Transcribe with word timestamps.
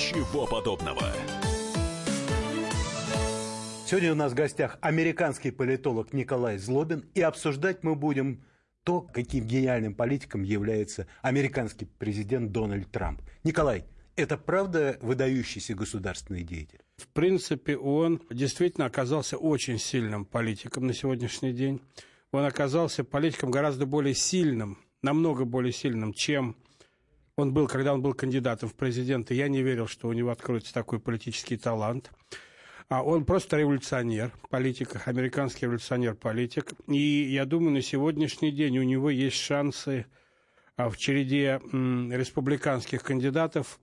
Ничего 0.00 0.46
подобного. 0.46 1.02
Сегодня 3.86 4.12
у 4.12 4.14
нас 4.14 4.32
в 4.32 4.34
гостях 4.34 4.78
американский 4.80 5.50
политолог 5.50 6.14
Николай 6.14 6.56
Злобин, 6.56 7.04
и 7.14 7.20
обсуждать 7.20 7.84
мы 7.84 7.94
будем 7.94 8.42
то, 8.82 9.02
каким 9.02 9.44
гениальным 9.44 9.94
политиком 9.94 10.42
является 10.42 11.06
американский 11.20 11.84
президент 11.84 12.50
Дональд 12.50 12.90
Трамп. 12.90 13.20
Николай, 13.44 13.84
это 14.16 14.38
правда 14.38 14.96
выдающийся 15.02 15.74
государственный 15.74 16.44
деятель? 16.44 16.80
В 16.96 17.06
принципе, 17.08 17.76
он 17.76 18.22
действительно 18.30 18.86
оказался 18.86 19.36
очень 19.36 19.78
сильным 19.78 20.24
политиком 20.24 20.86
на 20.86 20.94
сегодняшний 20.94 21.52
день. 21.52 21.82
Он 22.32 22.46
оказался 22.46 23.04
политиком 23.04 23.50
гораздо 23.50 23.84
более 23.84 24.14
сильным, 24.14 24.78
намного 25.02 25.44
более 25.44 25.74
сильным, 25.74 26.14
чем 26.14 26.56
он 27.40 27.52
был, 27.52 27.66
когда 27.66 27.94
он 27.94 28.02
был 28.02 28.14
кандидатом 28.14 28.68
в 28.68 28.74
президенты. 28.74 29.34
Я 29.34 29.48
не 29.48 29.62
верил, 29.62 29.86
что 29.86 30.08
у 30.08 30.12
него 30.12 30.30
откроется 30.30 30.72
такой 30.72 31.00
политический 31.00 31.56
талант. 31.56 32.10
А 32.88 33.02
он 33.04 33.24
просто 33.24 33.56
революционер, 33.56 34.32
политик, 34.48 35.06
американский 35.06 35.66
революционер-политик. 35.66 36.72
И 36.88 36.98
я 36.98 37.44
думаю, 37.44 37.72
на 37.72 37.82
сегодняшний 37.82 38.50
день 38.50 38.78
у 38.78 38.82
него 38.82 39.10
есть 39.10 39.36
шансы 39.36 40.06
а, 40.76 40.88
в 40.88 40.96
череде 40.96 41.60
республиканских 41.72 43.02
кандидатов 43.04 43.78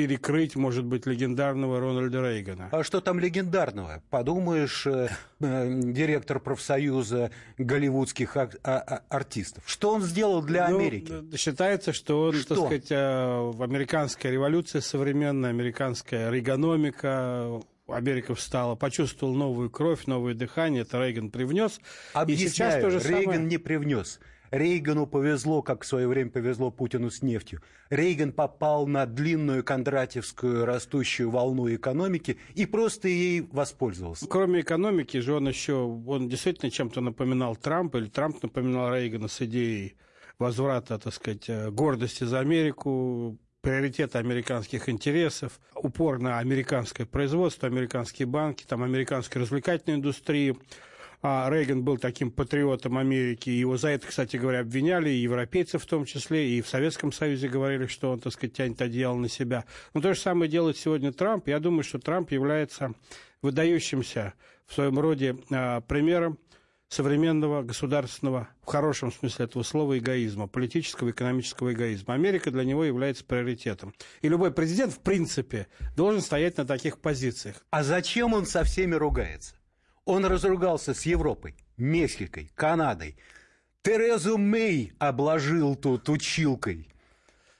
перекрыть, 0.00 0.56
может 0.56 0.86
быть, 0.86 1.04
легендарного 1.04 1.78
Рональда 1.78 2.22
Рейгана. 2.22 2.70
А 2.72 2.82
что 2.82 3.02
там 3.02 3.20
легендарного? 3.20 4.02
Подумаешь, 4.08 4.86
э, 4.86 5.10
э, 5.40 5.80
директор 5.82 6.40
профсоюза 6.40 7.30
голливудских 7.58 8.34
а, 8.34 8.48
а, 8.64 9.02
артистов. 9.10 9.62
Что 9.66 9.92
он 9.92 10.00
сделал 10.00 10.42
для 10.42 10.70
ну, 10.70 10.78
Америки? 10.78 11.36
Считается, 11.36 11.92
что 11.92 12.28
он, 12.28 12.32
что? 12.32 12.54
так 12.54 12.64
сказать, 12.64 12.86
э, 12.88 13.50
в 13.52 13.62
американской 13.62 14.30
революции 14.30 14.80
современная, 14.80 15.50
американская 15.50 16.30
рейгономика, 16.30 17.60
Америка 17.86 18.34
встала, 18.34 18.76
почувствовал 18.76 19.34
новую 19.34 19.68
кровь, 19.68 20.06
новое 20.06 20.32
дыхание, 20.32 20.80
это 20.80 20.98
Рейган 20.98 21.30
привнес. 21.30 21.78
Объясняю, 22.14 22.48
и 22.48 22.50
сейчас 22.50 22.74
то 22.80 22.88
же 22.88 23.00
Рейган 23.00 23.34
самое... 23.34 23.40
не 23.40 23.58
привнес. 23.58 24.18
Рейгану 24.50 25.06
повезло, 25.06 25.62
как 25.62 25.82
в 25.82 25.86
свое 25.86 26.08
время 26.08 26.30
повезло 26.30 26.70
Путину 26.70 27.10
с 27.10 27.22
нефтью. 27.22 27.62
Рейган 27.88 28.32
попал 28.32 28.86
на 28.86 29.06
длинную 29.06 29.62
кондратьевскую 29.62 30.64
растущую 30.64 31.30
волну 31.30 31.72
экономики 31.72 32.38
и 32.54 32.66
просто 32.66 33.08
ей 33.08 33.42
воспользовался. 33.52 34.26
Кроме 34.26 34.60
экономики 34.60 35.18
же 35.18 35.34
он 35.34 35.48
еще, 35.48 35.74
он 35.74 36.28
действительно 36.28 36.70
чем-то 36.70 37.00
напоминал 37.00 37.56
Трампа, 37.56 37.98
или 37.98 38.08
Трамп 38.08 38.42
напоминал 38.42 38.94
Рейгана 38.94 39.28
с 39.28 39.40
идеей 39.42 39.96
возврата, 40.38 40.98
так 40.98 41.14
сказать, 41.14 41.48
э, 41.48 41.70
гордости 41.70 42.24
за 42.24 42.40
Америку, 42.40 43.38
приоритеты 43.60 44.18
американских 44.18 44.88
интересов, 44.88 45.60
упор 45.74 46.18
на 46.18 46.38
американское 46.38 47.06
производство, 47.06 47.68
американские 47.68 48.26
банки, 48.26 48.64
там, 48.66 48.82
американскую 48.82 49.42
развлекательную 49.42 49.98
индустрию. 49.98 50.58
А 51.22 51.50
Рейган 51.50 51.84
был 51.84 51.98
таким 51.98 52.30
патриотом 52.30 52.96
Америки, 52.96 53.50
его 53.50 53.76
за 53.76 53.88
это, 53.88 54.06
кстати 54.06 54.36
говоря, 54.36 54.60
обвиняли, 54.60 55.10
и 55.10 55.18
европейцы 55.18 55.78
в 55.78 55.84
том 55.84 56.06
числе, 56.06 56.50
и 56.50 56.62
в 56.62 56.68
Советском 56.68 57.12
Союзе 57.12 57.48
говорили, 57.48 57.86
что 57.86 58.12
он, 58.12 58.20
так 58.20 58.32
сказать, 58.32 58.54
тянет 58.54 58.80
одеяло 58.80 59.16
на 59.16 59.28
себя. 59.28 59.66
Но 59.92 60.00
то 60.00 60.14
же 60.14 60.20
самое 60.20 60.50
делает 60.50 60.78
сегодня 60.78 61.12
Трамп. 61.12 61.48
Я 61.48 61.60
думаю, 61.60 61.82
что 61.84 61.98
Трамп 61.98 62.32
является 62.32 62.94
выдающимся 63.42 64.32
в 64.66 64.74
своем 64.74 64.98
роде 64.98 65.36
а, 65.50 65.80
примером 65.82 66.38
современного 66.88 67.62
государственного, 67.62 68.48
в 68.62 68.66
хорошем 68.66 69.12
смысле 69.12 69.44
этого 69.44 69.62
слова, 69.62 69.96
эгоизма, 69.96 70.48
политического 70.48 71.10
экономического 71.10 71.72
эгоизма. 71.72 72.14
Америка 72.14 72.50
для 72.50 72.64
него 72.64 72.84
является 72.84 73.24
приоритетом. 73.24 73.94
И 74.22 74.28
любой 74.28 74.52
президент, 74.52 74.92
в 74.92 75.00
принципе, 75.00 75.68
должен 75.96 76.20
стоять 76.20 76.56
на 76.56 76.66
таких 76.66 76.98
позициях. 76.98 77.64
А 77.70 77.84
зачем 77.84 78.32
он 78.32 78.44
со 78.44 78.64
всеми 78.64 78.96
ругается? 78.96 79.54
Он 80.10 80.24
разругался 80.24 80.92
с 80.92 81.06
Европой, 81.06 81.54
Мексикой, 81.76 82.50
Канадой. 82.56 83.16
Терезу 83.82 84.38
Мэй 84.38 84.92
обложил 84.98 85.76
тут 85.76 86.08
училкой. 86.08 86.88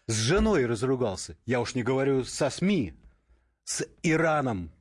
С 0.09 0.15
женой 0.15 0.67
разругался. 0.67 1.37
Я 1.47 1.61
уж 1.61 1.77
не 1.77 1.85
говорю 1.85 2.25
со 2.25 2.51
СМИ. 2.51 2.95
С 3.63 3.87
Ираном 4.03 4.73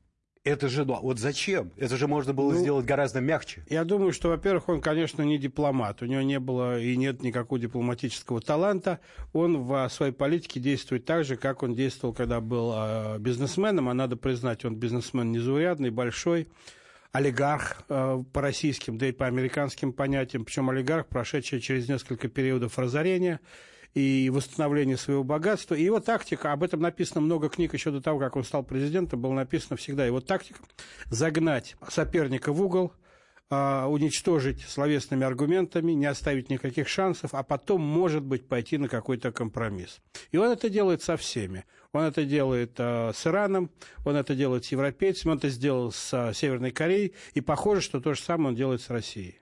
это 0.42 0.68
же, 0.68 0.84
ну, 0.84 0.98
вот 1.00 1.20
зачем? 1.20 1.70
Это 1.76 1.96
же 1.96 2.08
можно 2.08 2.32
было 2.32 2.52
ну, 2.52 2.58
сделать 2.58 2.86
гораздо 2.86 3.20
мягче. 3.20 3.62
Я 3.68 3.84
думаю, 3.84 4.12
что, 4.12 4.30
во-первых, 4.30 4.68
он, 4.68 4.80
конечно, 4.80 5.22
не 5.22 5.38
дипломат. 5.38 6.02
У 6.02 6.06
него 6.06 6.22
не 6.22 6.40
было 6.40 6.80
и 6.80 6.96
нет 6.96 7.22
никакого 7.22 7.60
дипломатического 7.60 8.40
таланта. 8.40 8.98
Он 9.32 9.62
в 9.62 9.88
своей 9.90 10.12
политике 10.12 10.58
действует 10.58 11.04
так 11.04 11.24
же, 11.24 11.36
как 11.36 11.62
он 11.62 11.74
действовал, 11.74 12.14
когда 12.14 12.40
был 12.40 12.72
э, 12.74 13.18
бизнесменом. 13.20 13.90
А 13.90 13.94
надо 13.94 14.16
признать, 14.16 14.64
он 14.64 14.74
бизнесмен 14.74 15.30
незаурядный, 15.30 15.90
большой 15.90 16.48
олигарх 17.12 17.82
э, 17.88 18.22
по 18.32 18.40
российским, 18.40 18.98
да 18.98 19.08
и 19.08 19.12
по 19.12 19.26
американским 19.26 19.92
понятиям, 19.92 20.44
причем 20.44 20.70
олигарх, 20.70 21.06
прошедший 21.06 21.60
через 21.60 21.88
несколько 21.88 22.28
периодов 22.28 22.78
разорения– 22.78 23.40
и 23.94 24.30
восстановление 24.32 24.96
своего 24.96 25.24
богатства. 25.24 25.74
И 25.74 25.82
его 25.82 26.00
тактика, 26.00 26.52
об 26.52 26.62
этом 26.62 26.80
написано 26.80 27.20
много 27.20 27.48
книг 27.48 27.74
еще 27.74 27.90
до 27.90 28.00
того, 28.00 28.18
как 28.18 28.36
он 28.36 28.44
стал 28.44 28.62
президентом, 28.62 29.20
было 29.20 29.32
написано 29.32 29.76
всегда. 29.76 30.06
Его 30.06 30.20
тактика– 30.20 30.60
загнать 31.06 31.76
соперника 31.88 32.52
в 32.52 32.62
угол, 32.62 32.92
а, 33.48 33.88
уничтожить 33.88 34.60
словесными 34.62 35.24
аргументами, 35.24 35.92
не 35.92 36.06
оставить 36.06 36.50
никаких 36.50 36.86
шансов, 36.88 37.34
а 37.34 37.42
потом, 37.42 37.80
может 37.80 38.22
быть, 38.22 38.46
пойти 38.46 38.78
на 38.78 38.88
какой-то 38.88 39.32
компромисс. 39.32 40.00
И 40.30 40.36
он 40.36 40.50
это 40.50 40.70
делает 40.70 41.02
со 41.02 41.16
всеми. 41.16 41.64
Он 41.92 42.04
это 42.04 42.24
делает 42.24 42.74
э, 42.78 43.12
с 43.12 43.26
Ираном, 43.26 43.70
он 44.04 44.14
это 44.14 44.36
делает 44.36 44.64
с 44.64 44.68
европейцами, 44.68 45.32
он 45.32 45.38
это 45.38 45.48
сделал 45.48 45.90
с 45.90 46.12
э, 46.12 46.32
Северной 46.32 46.70
Кореей, 46.70 47.14
и 47.34 47.40
похоже, 47.40 47.80
что 47.80 48.00
то 48.00 48.14
же 48.14 48.20
самое 48.20 48.50
он 48.50 48.54
делает 48.54 48.80
с 48.80 48.90
Россией. 48.90 49.40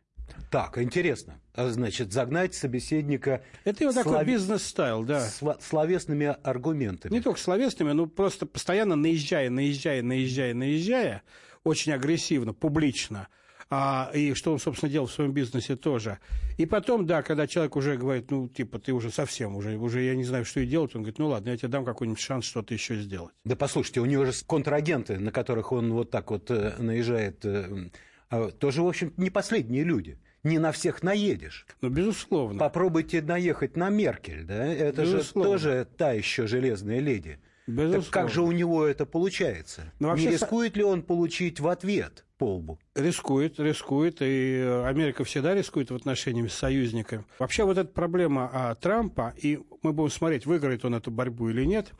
Так, 0.50 0.78
интересно. 0.78 1.40
А, 1.54 1.68
значит, 1.68 2.12
загнать 2.12 2.54
собеседника... 2.54 3.42
Это 3.64 3.84
его 3.84 3.92
слов... 3.92 4.04
такой 4.04 4.24
бизнес-стайл, 4.24 5.04
да. 5.04 5.26
Сло... 5.26 5.58
Словесными 5.60 6.36
аргументами. 6.42 7.12
Не 7.12 7.20
только 7.20 7.38
словесными, 7.38 7.92
но 7.92 8.06
просто 8.06 8.46
постоянно 8.46 8.96
наезжая, 8.96 9.50
наезжая, 9.50 10.02
наезжая, 10.02 10.54
наезжая, 10.54 11.22
очень 11.64 11.92
агрессивно, 11.92 12.54
публично, 12.54 13.28
а, 13.70 14.10
и 14.14 14.34
что 14.34 14.52
он, 14.52 14.58
собственно, 14.58 14.90
делал 14.90 15.06
в 15.06 15.12
своем 15.12 15.32
бизнесе 15.32 15.76
тоже. 15.76 16.18
И 16.56 16.66
потом, 16.66 17.06
да, 17.06 17.22
когда 17.22 17.46
человек 17.46 17.76
уже 17.76 17.96
говорит, 17.96 18.30
ну, 18.30 18.48
типа, 18.48 18.78
ты 18.78 18.92
уже 18.92 19.10
совсем, 19.10 19.56
уже, 19.56 19.76
уже 19.76 20.02
я 20.02 20.14
не 20.14 20.24
знаю, 20.24 20.44
что 20.44 20.60
и 20.60 20.66
делать, 20.66 20.94
он 20.94 21.02
говорит, 21.02 21.18
ну, 21.18 21.28
ладно, 21.28 21.50
я 21.50 21.56
тебе 21.56 21.68
дам 21.68 21.84
какой-нибудь 21.84 22.20
шанс 22.20 22.46
что-то 22.46 22.72
еще 22.72 22.96
сделать. 22.96 23.34
Да 23.44 23.56
послушайте, 23.56 24.00
у 24.00 24.06
него 24.06 24.24
же 24.24 24.32
контрагенты, 24.46 25.18
на 25.18 25.30
которых 25.30 25.72
он 25.72 25.92
вот 25.92 26.10
так 26.10 26.30
вот 26.30 26.50
э, 26.50 26.74
наезжает, 26.78 27.44
э, 27.44 27.90
а, 28.30 28.50
тоже, 28.50 28.82
в 28.82 28.88
общем, 28.88 29.12
не 29.16 29.30
последние 29.30 29.84
люди 29.84 30.18
не 30.44 30.58
на 30.58 30.72
всех 30.72 31.02
наедешь. 31.02 31.66
Ну, 31.80 31.90
безусловно. 31.90 32.58
Попробуйте 32.58 33.20
наехать 33.22 33.76
на 33.76 33.90
Меркель, 33.90 34.44
да? 34.44 34.66
Это 34.66 35.02
безусловно. 35.02 35.58
же 35.58 35.68
тоже 35.68 35.88
та 35.96 36.12
еще 36.12 36.46
железная 36.46 37.00
леди. 37.00 37.40
Безусловно. 37.68 38.02
Так 38.02 38.12
как 38.12 38.30
же 38.30 38.40
у 38.40 38.50
него 38.50 38.86
это 38.86 39.04
получается? 39.04 39.92
Но 39.98 40.06
ну, 40.06 40.08
вообще... 40.08 40.26
Не 40.26 40.32
рискует 40.32 40.76
ли 40.76 40.82
он 40.82 41.02
получить 41.02 41.60
в 41.60 41.68
ответ 41.68 42.24
по 42.38 42.54
лбу? 42.54 42.78
Рискует, 42.94 43.60
рискует, 43.60 44.22
и 44.22 44.82
Америка 44.86 45.22
всегда 45.24 45.54
рискует 45.54 45.90
в 45.90 45.94
отношении 45.94 46.46
с 46.46 46.54
союзниками. 46.54 47.26
Вообще 47.38 47.64
вот 47.64 47.76
эта 47.76 47.90
проблема 47.90 48.50
а, 48.50 48.74
Трампа, 48.74 49.34
и 49.36 49.60
мы 49.82 49.92
будем 49.92 50.10
смотреть, 50.10 50.46
выиграет 50.46 50.86
он 50.86 50.94
эту 50.94 51.10
борьбу 51.10 51.50
или 51.50 51.66
нет, 51.66 51.92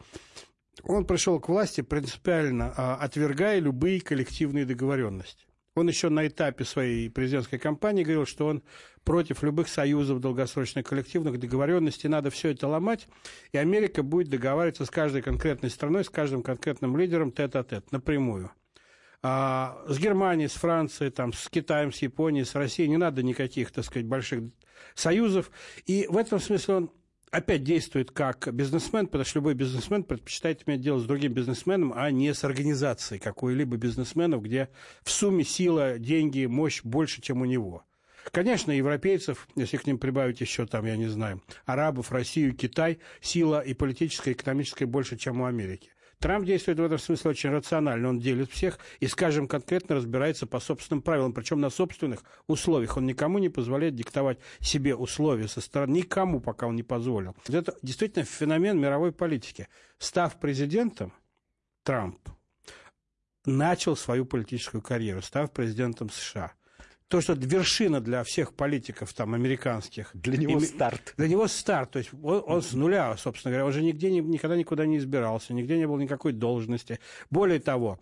он 0.84 1.04
пришел 1.04 1.38
к 1.38 1.50
власти 1.50 1.82
принципиально 1.82 2.72
а, 2.74 2.96
отвергая 2.96 3.58
любые 3.58 4.00
коллективные 4.00 4.64
договоренности. 4.64 5.47
Он 5.78 5.88
еще 5.88 6.08
на 6.08 6.26
этапе 6.26 6.64
своей 6.64 7.08
президентской 7.08 7.58
кампании 7.58 8.02
говорил, 8.02 8.26
что 8.26 8.46
он 8.46 8.62
против 9.04 9.42
любых 9.42 9.68
союзов 9.68 10.20
долгосрочных 10.20 10.86
коллективных 10.86 11.38
договоренностей. 11.38 12.08
Надо 12.08 12.30
все 12.30 12.50
это 12.50 12.69
ломать, 12.69 13.08
и 13.52 13.58
Америка 13.58 14.02
будет 14.02 14.28
договариваться 14.28 14.84
с 14.84 14.90
каждой 14.90 15.22
конкретной 15.22 15.70
страной, 15.70 16.04
с 16.04 16.10
каждым 16.10 16.42
конкретным 16.42 16.96
лидером 16.96 17.32
тет-а-тет, 17.32 17.84
-тет, 17.84 17.88
напрямую. 17.90 18.50
А 19.22 19.82
с 19.88 19.98
Германией, 19.98 20.48
с 20.48 20.54
Францией, 20.54 21.10
там, 21.10 21.32
с 21.32 21.48
Китаем, 21.48 21.92
с 21.92 22.02
Японией, 22.02 22.44
с 22.44 22.54
Россией 22.54 22.88
не 22.88 22.98
надо 22.98 23.22
никаких, 23.22 23.72
так 23.72 23.84
сказать, 23.84 24.06
больших 24.06 24.44
союзов. 24.94 25.50
И 25.86 26.06
в 26.08 26.16
этом 26.16 26.38
смысле 26.38 26.74
он 26.74 26.90
опять 27.30 27.64
действует 27.64 28.10
как 28.10 28.52
бизнесмен, 28.52 29.06
потому 29.06 29.25
что 29.25 29.38
любой 29.38 29.54
бизнесмен 29.54 30.04
предпочитает 30.04 30.62
иметь 30.66 30.80
дело 30.80 30.98
с 30.98 31.04
другим 31.04 31.32
бизнесменом, 31.32 31.92
а 31.94 32.10
не 32.10 32.32
с 32.32 32.44
организацией 32.44 33.20
какой-либо 33.20 33.76
бизнесменов, 33.76 34.42
где 34.42 34.69
в 35.02 35.10
сумме 35.10 35.44
сила, 35.44 35.98
деньги, 35.98 36.46
мощь 36.46 36.82
больше, 36.82 37.20
чем 37.20 37.42
у 37.42 37.44
него. 37.44 37.84
Конечно, 38.30 38.72
европейцев, 38.72 39.48
если 39.54 39.76
к 39.76 39.86
ним 39.86 39.98
прибавить 39.98 40.40
еще 40.40 40.66
там, 40.66 40.84
я 40.84 40.96
не 40.96 41.06
знаю, 41.06 41.42
арабов, 41.64 42.12
Россию, 42.12 42.54
Китай, 42.54 42.98
сила 43.20 43.60
и 43.60 43.74
политическая, 43.74 44.32
и 44.32 44.34
экономическая 44.34 44.86
больше, 44.86 45.16
чем 45.16 45.40
у 45.40 45.46
Америки. 45.46 45.90
Трамп 46.19 46.44
действует 46.44 46.81
в 46.81 46.82
этом 46.82 46.99
смысле 46.99 47.31
очень 47.31 47.50
рационально. 47.50 48.09
Он 48.09 48.19
делит 48.19 48.50
всех 48.50 48.79
и, 48.99 49.06
скажем, 49.06 49.47
конкретно 49.47 49.94
разбирается 49.94 50.47
по 50.47 50.59
собственным 50.59 51.00
правилам, 51.00 51.32
причем 51.32 51.61
на 51.61 51.70
собственных 51.70 52.25
условиях. 52.49 52.97
Он 52.97 53.06
никому 53.06 53.38
не 53.38 53.49
позволяет 53.49 53.94
диктовать 53.94 54.38
себе 54.59 54.97
условия 54.97 55.47
со 55.47 55.61
стороны, 55.61 55.99
никому 55.99 56.41
пока 56.41 56.67
он 56.67 56.75
не 56.75 56.82
позволил. 56.82 57.37
Это 57.49 57.76
действительно 57.82 58.25
феномен 58.25 58.81
мировой 58.81 59.12
политики. 59.12 59.69
Став 59.99 60.38
президентом, 60.41 61.12
Трамп 61.85 62.19
начал 63.44 63.97
свою 63.97 64.26
политическую 64.26 64.82
карьеру, 64.82 65.23
став 65.23 65.53
президентом 65.53 66.11
США. 66.11 66.53
То, 67.08 67.22
что 67.22 67.32
вершина 67.32 68.00
для 68.00 68.22
всех 68.22 68.52
политиков 68.52 69.12
там, 69.14 69.34
американских. 69.34 70.10
Для 70.12 70.37
него 70.37 70.58
и, 70.58 70.64
старт. 70.64 71.14
Для 71.16 71.28
него 71.28 71.49
старт. 71.49 71.93
То 71.93 71.99
есть 71.99 72.10
он, 72.22 72.43
он 72.46 72.62
с 72.62 72.72
нуля, 72.72 73.16
собственно 73.16 73.52
говоря, 73.52 73.66
уже 73.66 73.82
нигде, 73.82 74.10
никогда 74.10 74.56
никуда 74.56 74.84
не 74.84 74.99
избирался, 74.99 75.55
нигде 75.55 75.78
не 75.78 75.87
было 75.87 75.99
никакой 75.99 76.32
должности. 76.32 77.00
Более 77.31 77.60
того, 77.60 77.99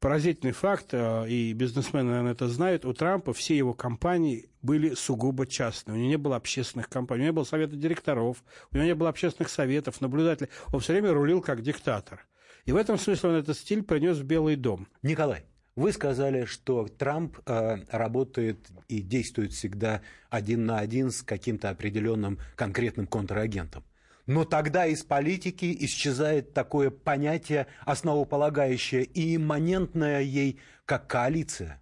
поразительный 0.00 0.52
факт, 0.52 0.88
э, 0.92 1.28
и 1.28 1.52
бизнесмены, 1.52 2.10
наверное, 2.10 2.32
это 2.32 2.48
знают, 2.48 2.84
у 2.84 2.92
Трампа 2.92 3.32
все 3.32 3.56
его 3.56 3.74
компании 3.74 4.50
были 4.62 4.94
сугубо 4.94 5.46
частные. 5.46 5.94
У 5.94 5.98
него 5.98 6.08
не 6.08 6.18
было 6.18 6.36
общественных 6.36 6.88
компаний, 6.88 7.20
у 7.20 7.24
него 7.24 7.32
не 7.32 7.36
было 7.36 7.44
совета 7.44 7.76
директоров, 7.76 8.42
у 8.72 8.76
него 8.76 8.86
не 8.86 8.94
было 8.94 9.08
общественных 9.08 9.50
советов, 9.50 10.00
наблюдателей. 10.00 10.50
Он 10.72 10.80
все 10.80 10.92
время 10.94 11.12
рулил 11.12 11.40
как 11.40 11.62
диктатор. 11.62 12.26
И 12.64 12.72
в 12.72 12.76
этом 12.76 12.98
смысле 12.98 13.30
он 13.30 13.34
этот 13.36 13.56
стиль 13.56 13.82
принес 13.82 14.18
в 14.18 14.24
Белый 14.24 14.56
дом. 14.56 14.88
Николай, 15.02 15.44
вы 15.78 15.92
сказали, 15.92 16.44
что 16.44 16.88
Трамп 16.88 17.38
э, 17.46 17.76
работает 17.90 18.68
и 18.88 19.00
действует 19.00 19.52
всегда 19.52 20.02
один 20.28 20.66
на 20.66 20.80
один 20.80 21.12
с 21.12 21.22
каким-то 21.22 21.70
определенным 21.70 22.40
конкретным 22.56 23.06
контрагентом. 23.06 23.84
Но 24.26 24.44
тогда 24.44 24.86
из 24.86 25.04
политики 25.04 25.74
исчезает 25.84 26.52
такое 26.52 26.90
понятие, 26.90 27.68
основополагающее 27.86 29.04
и 29.04 29.36
имманентное 29.36 30.20
ей, 30.20 30.58
как 30.84 31.06
коалиция. 31.06 31.80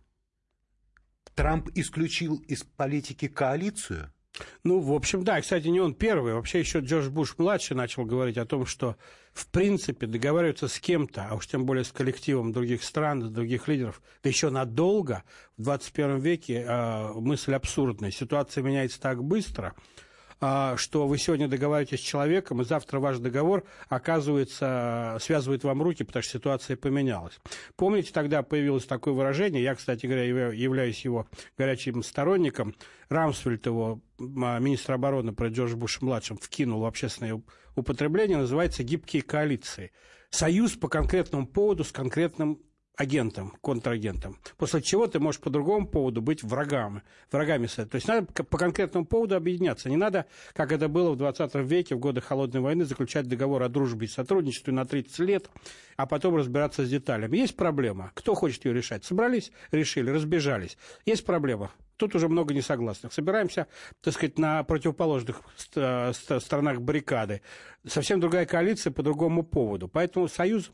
Трамп 1.35 1.71
исключил 1.75 2.37
из 2.49 2.65
политики 2.65 3.29
коалицию– 3.29 4.13
ну, 4.65 4.81
в 4.81 4.93
общем, 4.93 5.25
да. 5.25 5.41
Кстати, 5.41 5.69
не 5.69 5.81
он 5.81 5.95
первый. 5.95 6.35
Вообще 6.35 6.61
еще 6.61 6.81
Джордж 6.81 7.09
Буш-младший 7.09 7.77
начал 7.77 8.05
говорить 8.05 8.39
о 8.39 8.47
том, 8.47 8.67
что, 8.67 8.97
в 9.33 9.47
принципе, 9.49 10.07
договариваться 10.07 10.69
с 10.69 10.79
кем-то, 10.79 11.27
а 11.31 11.35
уж 11.35 11.47
тем 11.47 11.67
более 11.67 11.85
с 11.85 11.93
коллективом 11.93 12.53
других 12.53 12.83
стран, 12.83 13.33
других 13.33 13.69
лидеров, 13.69 14.03
да 14.23 14.29
еще 14.29 14.51
надолго, 14.51 15.23
в 15.57 15.63
21 15.63 16.19
веке 16.19 16.65
э, 16.67 17.13
мысль 17.15 17.55
абсурдная. 17.55 18.11
Ситуация 18.11 18.63
меняется 18.63 19.01
так 19.01 19.23
быстро– 19.23 19.75
что 20.39 21.07
вы 21.07 21.19
сегодня 21.19 21.49
договариваетесь 21.49 22.01
с 22.01 22.03
человеком, 22.03 22.61
и 22.61 22.65
завтра 22.65 23.01
ваш 23.01 23.19
договор, 23.19 23.65
оказывается, 23.89 25.17
связывает 25.21 25.65
вам 25.65 25.83
руки, 25.83 26.05
потому 26.05 26.23
что 26.23 26.33
ситуация 26.33 26.77
поменялась. 26.77 27.39
Помните, 27.77 28.13
тогда 28.13 28.43
появилось 28.43 28.85
такое 28.85 29.15
выражение, 29.15 29.63
я, 29.63 29.75
кстати 29.75 30.07
говоря, 30.07 30.25
являюсь 30.25 31.05
его 31.05 31.27
горячим 31.57 32.03
сторонником, 32.03 32.75
Рамсфельд 33.09 33.67
его, 33.67 34.01
а, 34.19 34.59
министр 34.59 34.93
обороны 34.93 35.33
про 35.33 35.49
Джордж 35.49 35.75
Буш-младшим, 35.75 36.37
вкинул 36.37 36.81
в 36.81 36.87
общественное 36.87 37.41
употребление, 37.75 38.37
называется 38.37 38.83
«гибкие 38.83 39.23
коалиции». 39.23 39.93
Союз 40.31 40.73
по 40.73 40.89
конкретному 40.89 41.47
поводу 41.47 41.85
с 41.85 41.93
конкретным 41.93 42.61
агентом, 42.97 43.53
контрагентом. 43.61 44.39
После 44.57 44.81
чего 44.81 45.07
ты 45.07 45.21
можешь 45.21 45.41
по 45.41 45.51
другому 45.51 45.87
поводу 45.87 46.23
быть 46.23 46.43
врагами. 46.43 47.03
врагами. 47.31 47.67
То 47.67 47.89
есть 47.93 48.09
надо 48.09 48.27
по 48.27 48.59
конкретному 48.59 49.07
поводу 49.07 49.37
объединяться. 49.37 49.91
Не 49.91 49.97
надо, 49.97 50.27
как 50.55 50.73
это 50.73 50.89
было 50.89 51.11
в 51.11 51.17
20 51.17 51.55
веке, 51.57 51.95
в 51.95 51.99
годы 51.99 52.21
Холодной 52.21 52.61
войны, 52.61 52.85
заключать 52.85 53.29
договор 53.29 53.63
о 53.63 53.69
дружбе 53.69 54.07
и 54.07 54.09
сотрудничестве 54.09 54.73
на 54.73 54.87
30 54.87 55.19
лет, 55.21 55.51
а 55.97 56.07
потом 56.07 56.37
разбираться 56.37 56.85
с 56.85 56.89
деталями. 56.89 57.37
Есть 57.37 57.55
проблема. 57.55 58.13
Кто 58.15 58.35
хочет 58.35 58.65
ее 58.65 58.73
решать? 58.73 59.05
Собрались, 59.05 59.53
решили, 59.71 60.11
разбежались. 60.11 60.79
Есть 61.05 61.25
проблема. 61.25 61.71
Тут 61.99 62.15
уже 62.15 62.29
много 62.29 62.55
несогласных. 62.55 63.13
Собираемся, 63.13 63.69
так 64.03 64.15
сказать, 64.15 64.39
на 64.39 64.63
противоположных 64.65 65.43
сторонах 65.57 66.81
баррикады. 66.81 67.43
Совсем 67.87 68.21
другая 68.21 68.47
коалиция 68.47 68.91
по 68.91 69.03
другому 69.03 69.43
поводу. 69.43 69.89
Поэтому 69.89 70.29
союз 70.29 70.73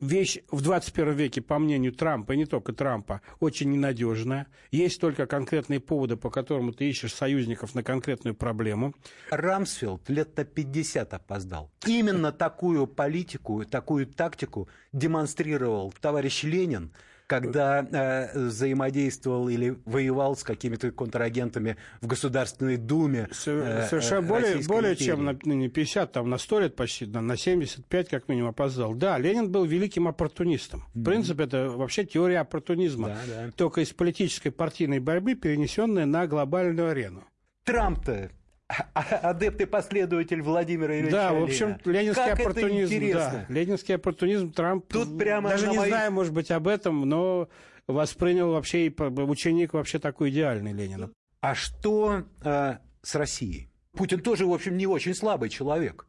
вещь 0.00 0.38
в 0.50 0.60
21 0.60 1.14
веке, 1.14 1.40
по 1.40 1.58
мнению 1.58 1.92
Трампа, 1.92 2.32
и 2.32 2.36
не 2.36 2.46
только 2.46 2.72
Трампа, 2.72 3.20
очень 3.40 3.70
ненадежная. 3.70 4.46
Есть 4.70 5.00
только 5.00 5.26
конкретные 5.26 5.80
поводы, 5.80 6.16
по 6.16 6.30
которым 6.30 6.72
ты 6.72 6.88
ищешь 6.88 7.14
союзников 7.14 7.74
на 7.74 7.82
конкретную 7.82 8.34
проблему. 8.34 8.94
Рамсфилд 9.30 10.08
лет 10.08 10.36
на 10.36 10.44
50 10.44 11.14
опоздал. 11.14 11.70
Именно 11.86 12.32
такую 12.32 12.86
политику, 12.86 13.64
такую 13.64 14.06
тактику 14.06 14.68
демонстрировал 14.92 15.92
товарищ 16.00 16.42
Ленин– 16.42 16.92
когда 17.40 17.86
э, 17.90 18.38
взаимодействовал 18.38 19.48
или 19.48 19.76
воевал 19.84 20.36
с 20.36 20.42
какими-то 20.42 20.90
контрагентами 20.92 21.76
в 22.00 22.06
Государственной 22.06 22.76
Думе. 22.76 23.28
Э, 23.46 23.86
Совершенно 23.88 24.22
более, 24.22 24.58
более 24.66 24.96
чем 24.96 25.24
на, 25.24 25.36
не 25.44 25.68
50, 25.68 26.12
там 26.12 26.30
на 26.30 26.38
100 26.38 26.60
лет 26.60 26.76
почти, 26.76 27.06
на 27.06 27.36
75 27.36 28.08
как 28.08 28.28
минимум 28.28 28.50
опоздал. 28.50 28.94
Да, 28.94 29.18
Ленин 29.18 29.50
был 29.50 29.64
великим 29.64 30.08
оппортунистом. 30.08 30.84
В 30.94 30.98
mm-hmm. 30.98 31.04
принципе, 31.04 31.44
это 31.44 31.68
вообще 31.68 32.04
теория 32.04 32.40
оппортунизма, 32.40 33.08
да, 33.08 33.18
да. 33.26 33.50
только 33.56 33.80
из 33.80 33.92
политической 33.92 34.50
партийной 34.50 35.00
борьбы, 35.00 35.34
перенесенная 35.34 36.06
на 36.06 36.26
глобальную 36.26 36.90
арену. 36.90 37.24
Трамп-то 37.64 38.30
адепт 38.94 39.60
и 39.60 39.66
последователь 39.66 40.42
Владимира 40.42 40.98
Ильича 40.98 41.12
Да, 41.12 41.32
в 41.32 41.42
общем, 41.42 41.78
ленинский 41.84 42.24
как 42.24 42.40
оппортунизм. 42.40 43.12
Да, 43.12 43.46
ленинский 43.48 43.94
оппортунизм 43.94 44.52
Трамп... 44.52 44.86
Тут 44.88 45.18
прямо 45.18 45.50
даже 45.50 45.68
не 45.68 45.76
моих... 45.76 45.88
знаю, 45.88 46.12
может 46.12 46.32
быть, 46.32 46.50
об 46.50 46.68
этом, 46.68 47.08
но 47.08 47.48
воспринял 47.86 48.50
вообще, 48.50 48.88
ученик 48.88 49.74
вообще 49.74 49.98
такой 49.98 50.30
идеальный 50.30 50.72
Ленина. 50.72 51.10
А 51.40 51.54
что 51.54 52.24
э, 52.42 52.78
с 53.02 53.14
Россией? 53.14 53.70
Путин 53.92 54.20
тоже, 54.20 54.46
в 54.46 54.52
общем, 54.52 54.76
не 54.76 54.86
очень 54.86 55.14
слабый 55.14 55.50
человек. 55.50 56.06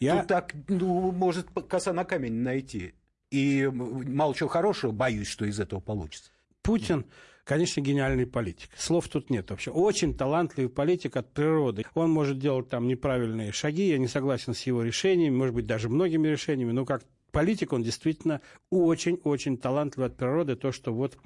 Я... 0.00 0.18
Тут 0.18 0.28
так, 0.28 0.54
ну, 0.68 1.12
может, 1.12 1.48
коса 1.68 1.92
на 1.92 2.04
камень 2.04 2.34
найти. 2.34 2.94
И 3.30 3.70
мало 3.72 4.34
чего 4.34 4.48
хорошего, 4.48 4.90
боюсь, 4.90 5.28
что 5.28 5.44
из 5.44 5.60
этого 5.60 5.80
получится. 5.80 6.32
Путин 6.62 7.06
конечно, 7.50 7.80
гениальный 7.80 8.26
политик. 8.26 8.70
Слов 8.76 9.08
тут 9.08 9.28
нет 9.28 9.50
вообще. 9.50 9.72
Очень 9.72 10.14
талантливый 10.14 10.70
политик 10.70 11.16
от 11.16 11.32
природы. 11.32 11.84
Он 11.94 12.08
может 12.08 12.38
делать 12.38 12.68
там 12.68 12.86
неправильные 12.86 13.50
шаги, 13.50 13.88
я 13.88 13.98
не 13.98 14.06
согласен 14.06 14.54
с 14.54 14.62
его 14.62 14.84
решениями, 14.84 15.34
может 15.34 15.56
быть, 15.56 15.66
даже 15.66 15.88
многими 15.88 16.28
решениями, 16.28 16.70
но 16.70 16.84
как 16.84 17.02
политик 17.32 17.72
он 17.72 17.82
действительно 17.82 18.40
очень-очень 18.70 19.58
талантливый 19.58 20.10
от 20.10 20.16
природы. 20.16 20.54
То, 20.54 20.70
что 20.70 20.94
вот 20.94 21.18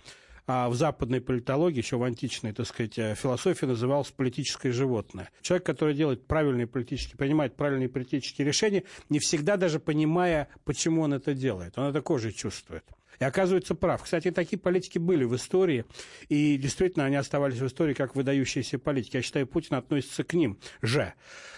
а 0.47 0.71
в 0.71 0.75
западной 0.75 1.21
политологии, 1.21 1.79
еще 1.79 1.99
в 1.99 2.03
античной, 2.03 2.53
так 2.53 2.67
сказать, 2.67 2.99
э, 2.99 3.15
философии 3.15 3.67
называлось 3.67 4.11
политическое 4.11 4.73
животное. 4.73 5.31
Человек, 5.43 5.67
который 5.67 5.94
делает 5.94 6.27
правильные 6.27 6.67
политические, 6.67 7.19
принимает 7.19 7.55
правильные 7.55 7.91
политические 7.91 8.46
решения, 8.46 8.84
не 9.10 9.19
всегда 9.19 9.58
даже 9.58 9.79
понимая, 9.79 10.49
почему 10.65 11.03
он 11.03 11.13
это 11.13 11.34
делает. 11.34 11.79
Он 11.79 11.84
это 11.91 12.01
кожей 12.01 12.32
чувствует. 12.32 12.84
И 13.21 13.25
оказывается 13.25 13.75
прав. 13.75 14.03
Кстати, 14.03 14.31
такие 14.31 14.59
политики 14.59 14.99
были 14.99 15.25
в 15.25 15.35
истории, 15.37 15.85
и 16.29 16.56
действительно 16.56 17.05
они 17.05 17.17
оставались 17.17 17.59
в 17.59 17.67
истории 17.67 17.94
как 17.94 18.17
выдающиеся 18.17 18.79
политики. 18.79 19.17
Я 19.17 19.23
считаю, 19.23 19.47
Путин 19.47 19.77
относится 19.77 20.25
к 20.25 20.35
ним 20.35 20.59
же. 20.83 21.15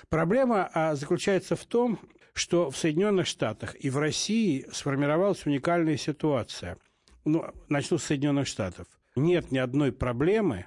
Проблема 0.08 0.70
а, 0.72 0.94
заключается 0.94 1.56
в 1.56 1.64
том, 1.64 1.98
что 2.32 2.70
в 2.70 2.76
Соединенных 2.76 3.26
Штатах 3.26 3.74
и 3.82 3.88
в 3.90 3.98
России 3.98 4.66
сформировалась 4.70 5.46
уникальная 5.46 5.96
ситуация. 5.96 6.78
Ну, 7.24 7.44
начну 7.68 7.98
с 7.98 8.04
Соединенных 8.04 8.46
Штатов. 8.46 8.86
Нет 9.16 9.50
ни 9.50 9.58
одной 9.58 9.90
проблемы 9.90 10.66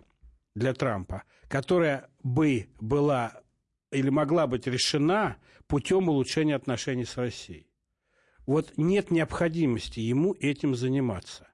для 0.56 0.74
Трампа, 0.74 1.24
которая 1.48 2.10
бы 2.24 2.68
была 2.82 3.42
или 3.92 4.10
могла 4.10 4.48
быть 4.48 4.68
решена 4.68 5.38
путем 5.68 6.10
улучшения 6.10 6.56
отношений 6.56 7.06
с 7.06 7.16
Россией. 7.18 7.69
Вот 8.50 8.74
нет 8.78 9.12
необходимости 9.12 10.00
ему 10.00 10.36
этим 10.40 10.74
заниматься. 10.74 11.48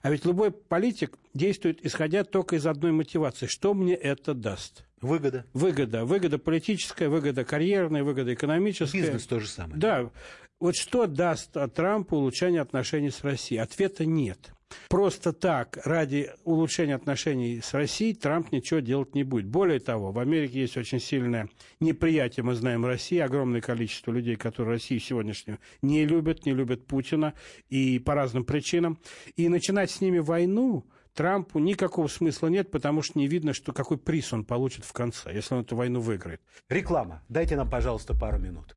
А 0.00 0.10
ведь 0.10 0.24
любой 0.24 0.50
политик 0.50 1.18
действует, 1.34 1.84
исходя 1.84 2.24
только 2.24 2.56
из 2.56 2.66
одной 2.66 2.90
мотивации. 2.90 3.44
Что 3.44 3.74
мне 3.74 3.94
это 3.94 4.32
даст? 4.32 4.86
Выгода. 5.02 5.44
Выгода. 5.52 6.06
Выгода 6.06 6.38
политическая, 6.38 7.10
выгода 7.10 7.44
карьерная, 7.44 8.02
выгода 8.02 8.32
экономическая. 8.32 8.98
Бизнес 8.98 9.26
то 9.26 9.40
же 9.40 9.46
самое. 9.46 9.78
Да. 9.78 10.10
Вот 10.58 10.74
что 10.74 11.06
даст 11.06 11.54
Трампу 11.74 12.16
улучшение 12.16 12.62
отношений 12.62 13.10
с 13.10 13.22
Россией? 13.22 13.60
Ответа 13.60 14.06
нет. 14.06 14.54
Просто 14.88 15.32
так, 15.32 15.78
ради 15.84 16.30
улучшения 16.44 16.94
отношений 16.94 17.60
с 17.62 17.74
Россией, 17.74 18.14
Трамп 18.14 18.52
ничего 18.52 18.80
делать 18.80 19.14
не 19.14 19.22
будет. 19.22 19.46
Более 19.46 19.80
того, 19.80 20.12
в 20.12 20.18
Америке 20.18 20.60
есть 20.60 20.76
очень 20.76 21.00
сильное 21.00 21.48
неприятие, 21.80 22.44
мы 22.44 22.54
знаем, 22.54 22.84
России, 22.84 23.18
огромное 23.18 23.60
количество 23.60 24.12
людей, 24.12 24.36
которые 24.36 24.74
Россию 24.74 25.00
сегодняшнюю 25.00 25.58
не 25.82 26.04
любят, 26.04 26.46
не 26.46 26.52
любят 26.52 26.86
Путина, 26.86 27.34
и 27.68 27.98
по 27.98 28.14
разным 28.14 28.44
причинам. 28.44 28.98
И 29.36 29.48
начинать 29.48 29.90
с 29.90 30.00
ними 30.00 30.18
войну, 30.18 30.86
Трампу 31.14 31.58
никакого 31.58 32.06
смысла 32.06 32.46
нет, 32.46 32.70
потому 32.70 33.02
что 33.02 33.18
не 33.18 33.26
видно, 33.26 33.52
что 33.52 33.72
какой 33.72 33.98
приз 33.98 34.32
он 34.32 34.44
получит 34.44 34.84
в 34.84 34.92
конце, 34.92 35.34
если 35.34 35.54
он 35.54 35.62
эту 35.62 35.74
войну 35.74 36.00
выиграет. 36.00 36.40
Реклама. 36.68 37.22
Дайте 37.28 37.56
нам, 37.56 37.68
пожалуйста, 37.68 38.14
пару 38.14 38.38
минут. 38.38 38.76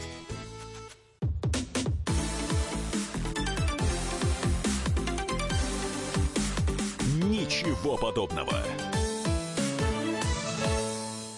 Ничего 7.51 7.97
подобного. 7.97 8.53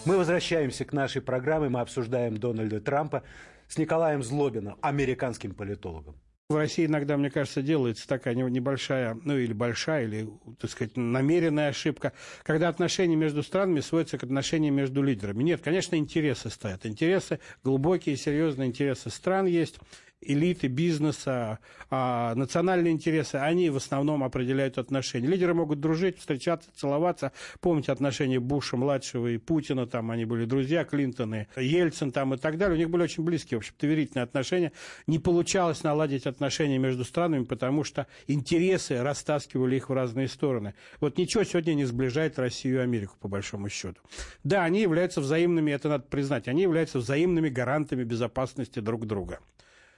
Мы 0.04 0.16
возвращаемся 0.16 0.84
к 0.84 0.92
нашей 0.92 1.20
программе. 1.20 1.68
Мы 1.68 1.80
обсуждаем 1.80 2.36
Дональда 2.36 2.80
Трампа 2.80 3.24
с 3.66 3.78
Николаем 3.78 4.22
Злобиным, 4.22 4.76
американским 4.80 5.56
политологом. 5.56 6.14
В 6.48 6.54
России 6.54 6.86
иногда, 6.86 7.16
мне 7.16 7.30
кажется, 7.30 7.62
делается 7.62 8.06
такая 8.06 8.34
небольшая, 8.36 9.18
ну 9.24 9.36
или 9.36 9.52
большая, 9.52 10.04
или, 10.04 10.28
так 10.60 10.70
сказать, 10.70 10.96
намеренная 10.96 11.70
ошибка, 11.70 12.12
когда 12.44 12.68
отношения 12.68 13.16
между 13.16 13.42
странами 13.42 13.80
сводятся 13.80 14.16
к 14.16 14.22
отношениям 14.22 14.76
между 14.76 15.02
лидерами. 15.02 15.42
Нет, 15.42 15.62
конечно, 15.62 15.96
интересы 15.96 16.48
стоят. 16.48 16.86
Интересы, 16.86 17.40
глубокие, 17.64 18.16
серьезные 18.16 18.68
интересы 18.68 19.10
стран 19.10 19.46
есть 19.46 19.80
элиты 20.26 20.68
бизнеса, 20.68 21.58
а 21.90 22.34
национальные 22.34 22.92
интересы, 22.92 23.36
они 23.36 23.70
в 23.70 23.76
основном 23.76 24.24
определяют 24.24 24.78
отношения. 24.78 25.28
Лидеры 25.28 25.54
могут 25.54 25.80
дружить, 25.80 26.18
встречаться, 26.18 26.70
целоваться. 26.74 27.32
Помните 27.60 27.92
отношения 27.92 28.40
Буша 28.40 28.76
младшего 28.76 29.28
и 29.28 29.38
Путина, 29.38 29.86
там 29.86 30.10
они 30.10 30.24
были 30.24 30.44
друзья, 30.44 30.84
Клинтоны, 30.84 31.48
Ельцин 31.56 32.12
там 32.12 32.34
и 32.34 32.36
так 32.36 32.58
далее. 32.58 32.74
У 32.74 32.78
них 32.78 32.90
были 32.90 33.02
очень 33.02 33.24
близкие, 33.24 33.58
в 33.58 33.60
общем 33.60 33.74
доверительные 33.80 34.24
отношения. 34.24 34.72
Не 35.06 35.18
получалось 35.18 35.82
наладить 35.82 36.26
отношения 36.26 36.78
между 36.78 37.04
странами, 37.04 37.44
потому 37.44 37.84
что 37.84 38.06
интересы 38.26 39.02
растаскивали 39.02 39.76
их 39.76 39.88
в 39.88 39.92
разные 39.92 40.28
стороны. 40.28 40.74
Вот 41.00 41.18
ничего 41.18 41.44
сегодня 41.44 41.74
не 41.74 41.84
сближает 41.84 42.38
Россию 42.38 42.76
и 42.76 42.80
Америку, 42.80 43.14
по 43.20 43.28
большому 43.28 43.68
счету. 43.68 44.00
Да, 44.42 44.64
они 44.64 44.80
являются 44.80 45.20
взаимными, 45.20 45.70
это 45.70 45.88
надо 45.88 46.04
признать, 46.04 46.48
они 46.48 46.62
являются 46.62 46.98
взаимными 46.98 47.48
гарантами 47.48 48.04
безопасности 48.04 48.80
друг 48.80 49.06
друга. 49.06 49.40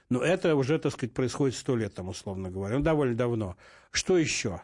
Но 0.09 0.21
это 0.21 0.55
уже, 0.55 0.79
так 0.79 0.93
сказать, 0.93 1.13
происходит 1.13 1.55
сто 1.55 1.75
лет, 1.75 1.93
там, 1.93 2.07
условно 2.09 2.49
говоря, 2.49 2.77
ну, 2.77 2.83
довольно 2.83 3.15
давно. 3.15 3.57
Что 3.91 4.17
еще? 4.17 4.61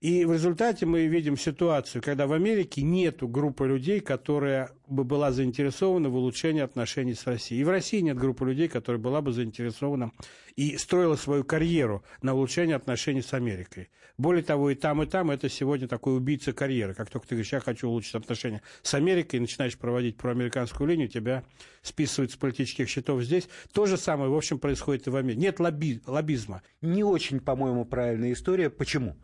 И 0.00 0.24
в 0.24 0.32
результате 0.32 0.86
мы 0.86 1.06
видим 1.08 1.36
ситуацию, 1.36 2.00
когда 2.00 2.26
в 2.26 2.32
Америке 2.32 2.80
нет 2.80 3.18
группы 3.20 3.66
людей, 3.66 4.00
которая 4.00 4.70
бы 4.86 5.04
была 5.04 5.30
заинтересована 5.30 6.08
в 6.08 6.16
улучшении 6.16 6.62
отношений 6.62 7.12
с 7.12 7.26
Россией. 7.26 7.60
И 7.60 7.64
в 7.64 7.68
России 7.68 8.00
нет 8.00 8.16
группы 8.16 8.46
людей, 8.46 8.68
которая 8.68 9.00
была 9.00 9.20
бы 9.20 9.32
заинтересована 9.32 10.10
и 10.56 10.78
строила 10.78 11.16
свою 11.16 11.44
карьеру 11.44 12.02
на 12.22 12.32
улучшение 12.32 12.76
отношений 12.76 13.20
с 13.20 13.34
Америкой. 13.34 13.90
Более 14.16 14.42
того, 14.42 14.70
и 14.70 14.74
там, 14.74 15.02
и 15.02 15.06
там 15.06 15.30
это 15.30 15.50
сегодня 15.50 15.86
такой 15.86 16.16
убийца 16.16 16.54
карьеры. 16.54 16.94
Как 16.94 17.10
только 17.10 17.28
ты 17.28 17.34
говоришь, 17.34 17.52
я 17.52 17.60
хочу 17.60 17.86
улучшить 17.86 18.14
отношения 18.14 18.62
с 18.80 18.94
Америкой, 18.94 19.36
и 19.36 19.40
начинаешь 19.40 19.76
проводить 19.76 20.16
проамериканскую 20.16 20.88
линию, 20.88 21.08
тебя 21.08 21.44
списывают 21.82 22.32
с 22.32 22.36
политических 22.36 22.88
счетов 22.88 23.22
здесь. 23.22 23.50
То 23.74 23.84
же 23.84 23.98
самое, 23.98 24.30
в 24.30 24.34
общем, 24.34 24.58
происходит 24.58 25.08
и 25.08 25.10
в 25.10 25.16
Америке. 25.16 25.40
Нет 25.40 25.60
лобби, 25.60 26.00
лоббизма. 26.06 26.62
Не 26.80 27.04
очень, 27.04 27.38
по-моему, 27.38 27.84
правильная 27.84 28.32
история. 28.32 28.70
Почему? 28.70 29.16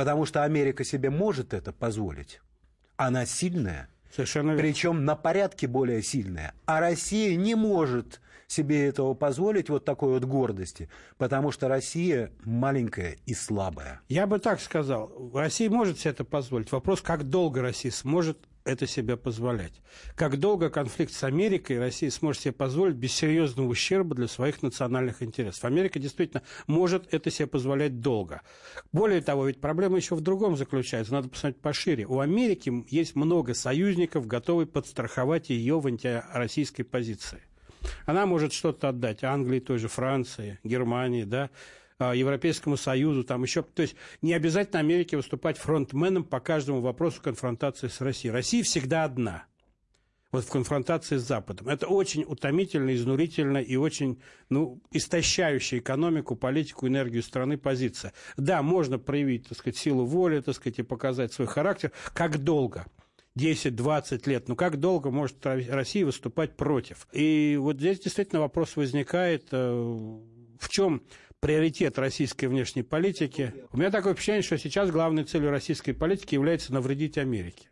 Потому 0.00 0.24
что 0.24 0.44
Америка 0.44 0.82
себе 0.82 1.10
может 1.10 1.52
это 1.52 1.72
позволить. 1.72 2.40
Она 2.96 3.26
сильная. 3.26 3.90
Совершенно 4.10 4.52
верно. 4.52 4.62
Причем 4.62 5.04
на 5.04 5.14
порядке 5.14 5.66
более 5.66 6.02
сильная. 6.02 6.54
А 6.64 6.80
Россия 6.80 7.36
не 7.36 7.54
может 7.54 8.22
себе 8.46 8.86
этого 8.86 9.12
позволить, 9.12 9.68
вот 9.68 9.84
такой 9.84 10.14
вот 10.14 10.24
гордости, 10.24 10.88
потому 11.18 11.50
что 11.50 11.68
Россия 11.68 12.32
маленькая 12.46 13.18
и 13.26 13.34
слабая. 13.34 14.00
Я 14.08 14.26
бы 14.26 14.38
так 14.38 14.62
сказал. 14.62 15.12
Россия 15.34 15.68
может 15.68 15.98
себе 15.98 16.12
это 16.12 16.24
позволить. 16.24 16.72
Вопрос, 16.72 17.02
как 17.02 17.24
долго 17.24 17.60
Россия 17.60 17.92
сможет 17.92 18.38
это 18.70 18.86
себе 18.86 19.16
позволять. 19.16 19.72
Как 20.14 20.38
долго 20.38 20.70
конфликт 20.70 21.12
с 21.12 21.24
Америкой 21.24 21.78
Россия 21.78 22.10
сможет 22.10 22.42
себе 22.42 22.52
позволить 22.52 22.96
без 22.96 23.12
серьезного 23.12 23.68
ущерба 23.68 24.14
для 24.14 24.28
своих 24.28 24.62
национальных 24.62 25.22
интересов. 25.22 25.64
Америка 25.64 25.98
действительно 25.98 26.42
может 26.66 27.12
это 27.12 27.30
себе 27.30 27.46
позволять 27.46 28.00
долго. 28.00 28.42
Более 28.92 29.20
того, 29.20 29.46
ведь 29.46 29.60
проблема 29.60 29.96
еще 29.96 30.14
в 30.14 30.20
другом 30.20 30.56
заключается. 30.56 31.12
Надо 31.12 31.28
посмотреть 31.28 31.60
пошире. 31.60 32.06
У 32.06 32.20
Америки 32.20 32.84
есть 32.88 33.16
много 33.16 33.54
союзников, 33.54 34.26
готовых 34.26 34.70
подстраховать 34.70 35.50
ее 35.50 35.80
в 35.80 35.86
антироссийской 35.86 36.84
позиции. 36.84 37.42
Она 38.06 38.26
может 38.26 38.52
что-то 38.52 38.90
отдать 38.90 39.24
Англии, 39.24 39.60
той 39.60 39.78
же 39.78 39.88
Франции, 39.88 40.58
Германии, 40.64 41.24
да, 41.24 41.50
Европейскому 42.00 42.76
Союзу, 42.76 43.24
там 43.24 43.42
еще, 43.42 43.62
то 43.62 43.82
есть 43.82 43.96
не 44.22 44.32
обязательно 44.32 44.80
Америке 44.80 45.16
выступать 45.16 45.58
фронтменом 45.58 46.24
по 46.24 46.40
каждому 46.40 46.80
вопросу 46.80 47.20
конфронтации 47.22 47.88
с 47.88 48.00
Россией. 48.00 48.32
Россия 48.32 48.62
всегда 48.62 49.04
одна. 49.04 49.44
Вот 50.32 50.44
в 50.44 50.50
конфронтации 50.50 51.16
с 51.16 51.22
Западом. 51.22 51.68
Это 51.68 51.88
очень 51.88 52.22
утомительно, 52.22 52.94
изнурительно 52.94 53.58
и 53.58 53.74
очень 53.74 54.22
ну, 54.48 54.80
истощающая 54.92 55.80
экономику, 55.80 56.36
политику, 56.36 56.86
энергию 56.86 57.24
страны 57.24 57.58
позиция. 57.58 58.12
Да, 58.36 58.62
можно 58.62 58.98
проявить, 58.98 59.48
так 59.48 59.58
сказать, 59.58 59.76
силу 59.76 60.04
воли, 60.04 60.40
так 60.40 60.54
сказать, 60.54 60.78
и 60.78 60.82
показать 60.82 61.32
свой 61.32 61.48
характер. 61.48 61.90
Как 62.14 62.38
долго? 62.38 62.86
10-20 63.36 64.28
лет. 64.28 64.48
Ну 64.48 64.56
как 64.56 64.78
долго 64.78 65.10
может 65.10 65.44
Россия 65.44 66.04
выступать 66.04 66.56
против? 66.56 67.06
И 67.12 67.56
вот 67.60 67.76
здесь 67.76 68.00
действительно 68.00 68.40
вопрос 68.40 68.76
возникает, 68.76 69.48
э, 69.52 69.70
в 69.70 70.68
чем 70.68 71.02
приоритет 71.40 71.98
российской 71.98 72.46
внешней 72.46 72.82
политики. 72.82 73.54
У 73.72 73.78
меня 73.78 73.90
такое 73.90 74.12
впечатление, 74.12 74.42
что 74.42 74.58
сейчас 74.58 74.90
главной 74.90 75.24
целью 75.24 75.50
российской 75.50 75.92
политики 75.92 76.34
является 76.34 76.72
навредить 76.72 77.18
Америке. 77.18 77.68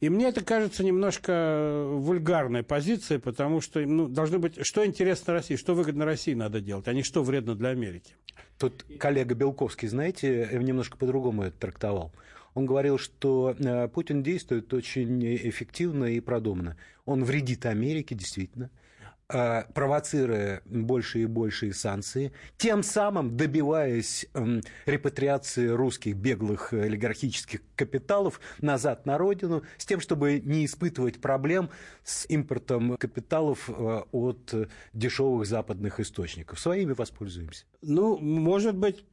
И 0.00 0.10
мне 0.10 0.28
это 0.28 0.44
кажется 0.44 0.84
немножко 0.84 1.86
вульгарной 1.88 2.62
позицией, 2.62 3.18
потому 3.18 3.62
что 3.62 3.80
ну, 3.80 4.08
должно 4.08 4.38
быть, 4.38 4.58
что 4.66 4.84
интересно 4.84 5.32
России, 5.32 5.56
что 5.56 5.74
выгодно 5.74 6.04
России 6.04 6.34
надо 6.34 6.60
делать, 6.60 6.86
а 6.88 6.92
не 6.92 7.02
что 7.02 7.22
вредно 7.22 7.54
для 7.54 7.70
Америки. 7.70 8.12
Тут 8.58 8.84
коллега 8.98 9.34
Белковский, 9.34 9.88
знаете, 9.88 10.50
немножко 10.52 10.98
по-другому 10.98 11.44
это 11.44 11.58
трактовал. 11.58 12.12
Он 12.54 12.66
говорил, 12.66 12.98
что 12.98 13.54
э, 13.58 13.88
Путин 13.88 14.22
действует 14.22 14.72
очень 14.72 15.24
эффективно 15.36 16.06
и 16.06 16.20
продуманно. 16.20 16.76
Он 17.04 17.22
вредит 17.22 17.66
Америке, 17.66 18.14
действительно. 18.14 18.70
Э, 19.28 19.64
провоцируя 19.74 20.62
больше 20.66 21.22
и 21.22 21.26
большие 21.26 21.74
санкции, 21.74 22.30
тем 22.58 22.84
самым 22.84 23.36
добиваясь 23.36 24.24
эм, 24.34 24.60
репатриации 24.84 25.66
русских 25.66 26.14
беглых 26.14 26.72
олигархических 26.72 27.60
капиталов 27.74 28.38
назад 28.60 29.04
на 29.04 29.18
родину, 29.18 29.64
с 29.78 29.84
тем, 29.84 29.98
чтобы 29.98 30.38
не 30.38 30.64
испытывать 30.64 31.20
проблем 31.20 31.70
с 32.04 32.24
импортом 32.28 32.96
капиталов 32.98 33.68
э, 33.68 34.02
от 34.12 34.54
дешевых 34.92 35.44
западных 35.48 35.98
источников. 35.98 36.60
Своими 36.60 36.92
воспользуемся. 36.92 37.64
Ну, 37.82 38.18
может 38.18 38.76
быть, 38.76 39.04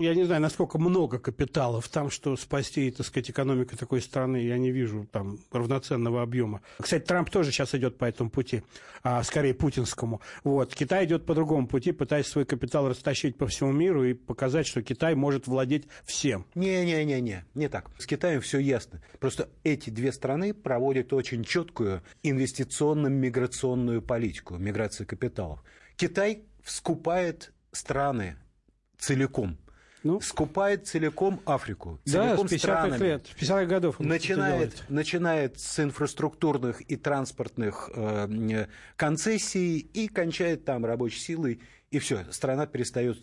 я 0.00 0.16
не 0.16 0.24
знаю, 0.24 0.40
насколько 0.40 0.78
много 0.78 1.20
капиталов 1.20 1.88
там, 1.88 2.10
что 2.10 2.36
спасти, 2.36 2.90
так 2.90 3.06
сказать, 3.06 3.30
экономику 3.30 3.76
такой 3.76 4.02
страны, 4.02 4.38
я 4.38 4.58
не 4.58 4.72
вижу 4.72 5.06
там 5.12 5.38
равноценного 5.52 6.22
объема. 6.22 6.60
Кстати, 6.80 7.04
Трамп 7.04 7.30
тоже 7.30 7.52
сейчас 7.52 7.72
идет 7.76 7.98
по 7.98 8.04
этому 8.04 8.30
пути, 8.30 8.64
а 9.04 9.22
скорее 9.22 9.54
путинскому. 9.60 10.20
Вот. 10.42 10.74
Китай 10.74 11.04
идет 11.04 11.26
по 11.26 11.34
другому 11.34 11.68
пути, 11.68 11.92
пытаясь 11.92 12.26
свой 12.26 12.44
капитал 12.44 12.88
растащить 12.88 13.36
по 13.36 13.46
всему 13.46 13.72
миру 13.72 14.04
и 14.04 14.14
показать, 14.14 14.66
что 14.66 14.82
Китай 14.82 15.14
может 15.14 15.46
владеть 15.46 15.86
всем. 16.04 16.46
Не-не-не, 16.54 17.44
не 17.54 17.68
так. 17.68 17.90
С 17.98 18.06
Китаем 18.06 18.40
все 18.40 18.58
ясно. 18.58 19.02
Просто 19.20 19.48
эти 19.62 19.90
две 19.90 20.12
страны 20.12 20.54
проводят 20.54 21.12
очень 21.12 21.44
четкую 21.44 22.02
инвестиционно-миграционную 22.22 24.02
политику, 24.02 24.56
миграцию 24.56 25.06
капиталов. 25.06 25.62
Китай 25.96 26.44
скупает 26.64 27.52
страны 27.72 28.36
целиком. 28.98 29.58
Ну, 30.02 30.20
скупает 30.20 30.86
целиком 30.86 31.40
Африку. 31.44 32.00
Целиком 32.04 32.46
да, 32.46 32.58
с 32.58 32.64
50-х 32.64 32.96
лет, 32.98 33.26
с 33.26 33.42
50-х 33.42 33.64
годов. 33.66 34.00
Начинает, 34.00 34.84
начинает 34.88 35.58
с 35.58 35.78
инфраструктурных 35.80 36.80
и 36.90 36.96
транспортных 36.96 37.90
э, 37.94 38.66
концессий 38.96 39.78
и 39.78 40.08
кончает 40.08 40.64
там 40.64 40.86
рабочей 40.86 41.20
силой, 41.20 41.60
и 41.90 41.98
все, 41.98 42.24
страна 42.30 42.66
перестает 42.66 43.18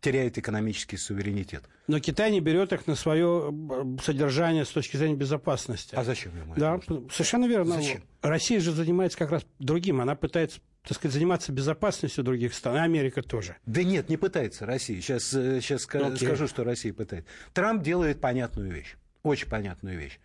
теряет 0.00 0.38
экономический 0.38 0.96
суверенитет. 0.96 1.64
Но 1.86 2.00
Китай 2.00 2.30
не 2.30 2.40
берет 2.40 2.72
их 2.72 2.86
на 2.86 2.94
свое 2.94 3.52
э, 3.52 4.02
содержание 4.02 4.64
с 4.64 4.70
точки 4.70 4.96
зрения 4.96 5.16
безопасности. 5.16 5.94
А 5.94 6.04
зачем 6.04 6.36
ему 6.36 6.54
Да, 6.56 6.76
это? 6.76 7.02
совершенно 7.12 7.46
верно. 7.46 7.76
Зачем? 7.76 8.02
Россия 8.22 8.60
же 8.60 8.72
занимается 8.72 9.18
как 9.18 9.30
раз 9.30 9.46
другим. 9.58 10.00
Она 10.00 10.14
пытается 10.14 10.60
так 10.82 10.96
сказать, 10.96 11.14
заниматься 11.14 11.52
безопасностью 11.52 12.24
других 12.24 12.54
стран, 12.54 12.76
и 12.76 12.80
Америка 12.80 13.22
тоже. 13.22 13.56
Да 13.66 13.82
нет, 13.82 14.08
не 14.08 14.16
пытается 14.16 14.66
Россия. 14.66 15.00
Сейчас, 15.00 15.24
сейчас 15.24 15.86
Окей. 15.86 16.16
скажу, 16.16 16.48
что 16.48 16.64
Россия 16.64 16.92
пытается. 16.92 17.28
Трамп 17.52 17.82
делает 17.82 18.20
понятную 18.20 18.72
вещь, 18.72 18.96
очень 19.22 19.48
понятную 19.48 19.98
вещь. 19.98 20.18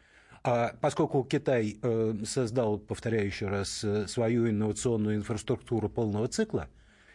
А 0.44 0.76
поскольку 0.80 1.24
Китай 1.24 1.80
э, 1.82 2.14
создал, 2.24 2.78
повторяю 2.78 3.26
еще 3.26 3.48
раз, 3.48 3.84
э, 3.84 4.08
свою 4.08 4.48
инновационную 4.48 5.16
инфраструктуру 5.16 5.90
полного 5.90 6.28
цикла, 6.28 6.70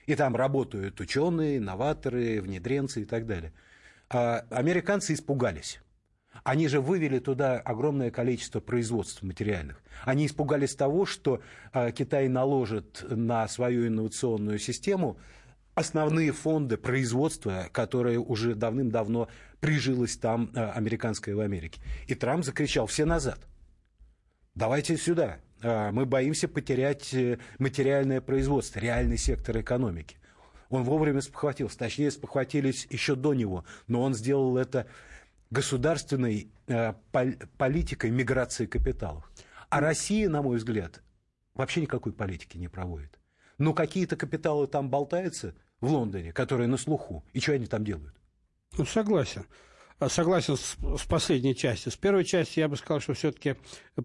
и 0.06 0.16
там 0.16 0.35
работают 0.35 1.00
ученые, 1.00 1.61
новаторы, 1.61 2.40
внедренцы 2.40 3.02
и 3.02 3.04
так 3.04 3.26
далее, 3.26 3.52
а 4.09 4.44
американцы 4.50 5.14
испугались. 5.14 5.80
Они 6.44 6.68
же 6.68 6.80
вывели 6.80 7.18
туда 7.18 7.58
огромное 7.58 8.10
количество 8.10 8.60
производств 8.60 9.22
материальных. 9.22 9.82
Они 10.04 10.26
испугались 10.26 10.75
того, 10.75 11.04
что 11.04 11.42
а, 11.72 11.90
Китай 11.90 12.28
наложит 12.28 13.04
на 13.08 13.46
свою 13.49 13.87
инновационную 13.87 14.58
систему 14.58 15.18
основные 15.75 16.32
фонды 16.32 16.76
производства, 16.76 17.68
которые 17.72 18.18
уже 18.18 18.54
давным-давно 18.54 19.28
прижилось 19.60 20.16
там 20.16 20.50
а, 20.54 20.72
американское 20.72 21.34
в 21.34 21.40
Америке. 21.40 21.80
И 22.06 22.14
Трамп 22.14 22.44
закричал 22.44 22.87
«все 22.87 23.04
назад». 23.04 23.40
Давайте 24.54 24.96
сюда. 24.96 25.38
А, 25.62 25.92
Мы 25.92 26.06
боимся 26.06 26.49
потерять 26.49 27.12
э, 27.12 27.38
материальное 27.58 28.20
производство, 28.20 28.78
реальный 28.78 29.18
сектор 29.18 29.60
экономики. 29.60 30.16
Он 30.70 30.84
вовремя 30.84 31.20
спохватился, 31.20 31.78
точнее, 31.78 32.10
спохватились 32.10 32.87
еще 32.90 33.16
до 33.16 33.34
него, 33.34 33.64
но 33.88 34.02
он 34.02 34.14
сделал 34.14 34.56
это 34.56 34.87
государственной 35.50 36.50
э, 36.66 36.95
пол- 37.12 37.35
политикой 37.59 38.11
миграции 38.11 38.66
капиталов. 38.66 39.30
А 39.69 39.80
Россия, 39.80 40.28
на 40.28 40.42
мой 40.42 40.57
взгляд, 40.57 41.02
вообще 41.54 41.83
никакой 41.83 42.12
политики 42.12 42.57
не 42.57 42.69
проводит. 42.69 43.19
Но 43.59 43.75
какие-то 43.75 44.16
капиталы 44.16 44.66
там 44.66 44.90
болтаются 44.90 45.54
в 45.80 45.92
Лондоне, 45.92 46.33
которые 46.33 46.66
на 46.66 46.76
слуху. 46.76 47.25
И 47.33 47.40
что 47.40 47.52
они 47.52 47.66
там 47.66 47.85
делают? 47.85 48.14
Ну, 48.78 48.85
согласен. 48.85 49.47
А, 49.99 50.09
Согласен 50.09 50.57
с, 50.57 50.76
с 50.99 51.07
последней 51.07 51.54
частью. 51.54 51.92
С 51.92 51.97
первой 51.97 52.25
части 52.25 52.61
я 52.61 52.69
бы 52.69 52.76
сказал, 52.76 53.00
что 53.00 53.12
все-таки 53.12 53.57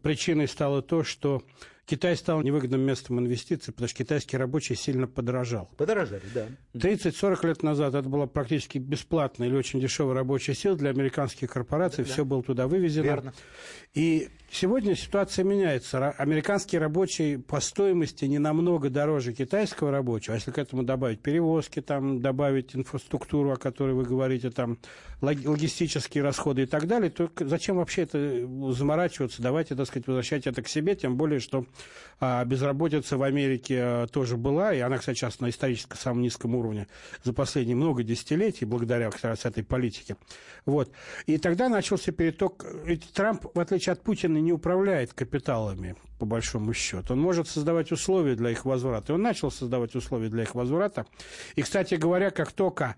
причиной 0.02 0.48
стало 0.48 0.82
то, 0.82 1.04
что 1.04 1.42
Китай 1.86 2.16
стал 2.16 2.42
невыгодным 2.42 2.82
местом 2.82 3.20
инвестиций, 3.20 3.72
потому 3.72 3.88
что 3.88 4.00
китайский 4.00 4.38
рабочий 4.38 4.76
сильно 4.76 5.08
подорожал. 5.08 5.70
Подорожали, 5.78 6.24
да. 6.34 6.48
30-40 6.74 7.46
лет 7.48 7.64
назад 7.64 7.94
это 7.94 8.10
была 8.10 8.26
практически 8.26 8.80
бесплатная 8.80 9.48
или 9.48 9.56
очень 9.56 9.80
дешевая 9.80 10.16
рабочая 10.16 10.56
сила 10.56 10.76
для 10.76 10.90
американских 10.90 11.52
корпораций, 11.52 12.04
все 12.04 12.26
было 12.26 12.42
туда 12.42 12.68
вывезено. 12.68 13.04
Верно. 13.04 13.34
И 13.94 14.30
сегодня 14.56 14.96
ситуация 14.96 15.44
меняется. 15.44 16.12
Американский 16.12 16.78
рабочий 16.78 17.38
по 17.38 17.60
стоимости 17.60 18.26
не 18.26 18.40
намного 18.40 18.90
дороже 18.90 19.34
китайского 19.34 19.92
рабочего. 19.92 20.34
А 20.34 20.38
если 20.38 20.52
к 20.52 20.58
этому 20.58 20.84
добавить 20.84 21.20
перевозки, 21.20 21.82
там, 21.82 22.22
добавить 22.22 22.76
инфраструктуру, 22.76 23.52
о 23.52 23.58
которой 23.58 23.94
вы 23.94 24.06
говорите, 24.06 24.52
там, 24.52 24.78
лог- 25.22 25.46
логистические 25.46 26.24
расходы 26.24 26.64
и 26.64 26.66
так 26.66 26.88
далее, 26.88 27.10
то 27.10 27.30
зачем 27.42 27.78
вообще 27.78 28.04
это 28.04 28.48
заморачиваться? 28.72 29.42
Давайте, 29.42 29.76
так 29.76 29.88
сказать, 29.88 30.08
возвращать 30.08 30.48
это 30.48 30.62
к 30.62 30.68
себе, 30.68 30.96
тем 30.96 31.18
более, 31.18 31.40
что 31.40 31.66
а, 32.20 32.44
безработица 32.46 33.18
в 33.18 33.24
Америке 33.24 33.80
а, 33.82 34.08
тоже 34.08 34.38
была, 34.38 34.74
и 34.74 34.80
она, 34.80 34.98
кстати, 34.98 35.18
сейчас 35.18 35.42
на 35.42 35.50
исторически 35.50 35.98
самом 35.98 36.22
низком 36.22 36.56
уровне 36.56 36.88
за 37.24 37.34
последние 37.34 37.76
много 37.76 38.04
десятилетий, 38.04 38.66
благодаря 38.66 39.12
как 39.12 39.24
раз 39.24 39.46
этой 39.46 39.64
политике. 39.64 40.16
Вот. 40.66 40.92
И 41.26 41.38
тогда 41.38 41.68
начался 41.68 42.12
переток. 42.12 42.66
Ведь 42.86 43.12
Трамп, 43.12 43.46
в 43.54 43.60
отличие 43.60 43.94
от 43.94 44.02
Путина, 44.02 44.45
не 44.46 44.54
управляет 44.54 45.14
капиталами, 45.14 45.96
по 46.20 46.26
большому 46.26 46.74
счету. 46.74 47.14
Он 47.14 47.20
может 47.20 47.48
создавать 47.48 47.92
условия 47.92 48.36
для 48.36 48.52
их 48.52 48.66
возврата. 48.66 49.12
И 49.12 49.16
он 49.16 49.22
начал 49.22 49.52
создавать 49.52 49.96
условия 49.96 50.30
для 50.30 50.44
их 50.44 50.56
возврата. 50.56 51.06
И, 51.56 51.62
кстати 51.62 51.96
говоря, 51.96 52.32
как 52.32 52.52
только 52.52 52.96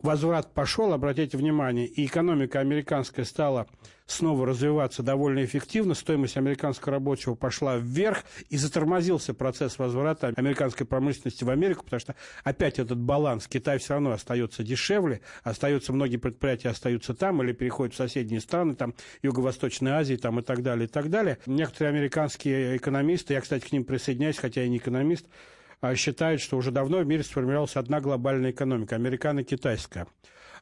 возврат 0.00 0.52
пошел, 0.54 0.92
обратите 0.92 1.36
внимание, 1.36 1.86
и 1.86 2.06
экономика 2.06 2.60
американская 2.60 3.24
стала 3.24 3.66
снова 4.06 4.46
развиваться 4.46 5.02
довольно 5.02 5.44
эффективно, 5.44 5.94
стоимость 5.94 6.36
американского 6.36 6.92
рабочего 6.92 7.34
пошла 7.34 7.76
вверх, 7.76 8.24
и 8.48 8.56
затормозился 8.56 9.34
процесс 9.34 9.78
возврата 9.78 10.32
американской 10.36 10.86
промышленности 10.86 11.42
в 11.42 11.50
Америку, 11.50 11.84
потому 11.84 12.00
что 12.00 12.14
опять 12.44 12.78
этот 12.78 12.98
баланс, 12.98 13.48
Китай 13.48 13.78
все 13.78 13.94
равно 13.94 14.12
остается 14.12 14.62
дешевле, 14.62 15.22
остаются 15.42 15.92
многие 15.92 16.18
предприятия 16.18 16.68
остаются 16.68 17.14
там 17.14 17.42
или 17.42 17.52
переходят 17.52 17.94
в 17.94 17.96
соседние 17.96 18.40
страны, 18.40 18.76
там 18.76 18.94
Юго-Восточной 19.22 19.90
Азии 19.90 20.16
там, 20.16 20.38
и 20.38 20.42
так 20.42 20.62
далее, 20.62 20.86
и 20.86 20.90
так 20.90 21.10
далее. 21.10 21.38
Некоторые 21.46 21.90
американские 21.90 22.45
экономисты, 22.48 23.34
я, 23.34 23.40
кстати, 23.40 23.66
к 23.66 23.72
ним 23.72 23.84
присоединяюсь, 23.84 24.38
хотя 24.38 24.62
я 24.62 24.68
не 24.68 24.78
экономист, 24.78 25.26
а, 25.80 25.94
считают, 25.94 26.40
что 26.40 26.56
уже 26.56 26.70
давно 26.70 26.98
в 26.98 27.06
мире 27.06 27.22
сформировалась 27.22 27.76
одна 27.76 28.00
глобальная 28.00 28.50
экономика, 28.50 28.96
американо-китайская. 28.96 30.06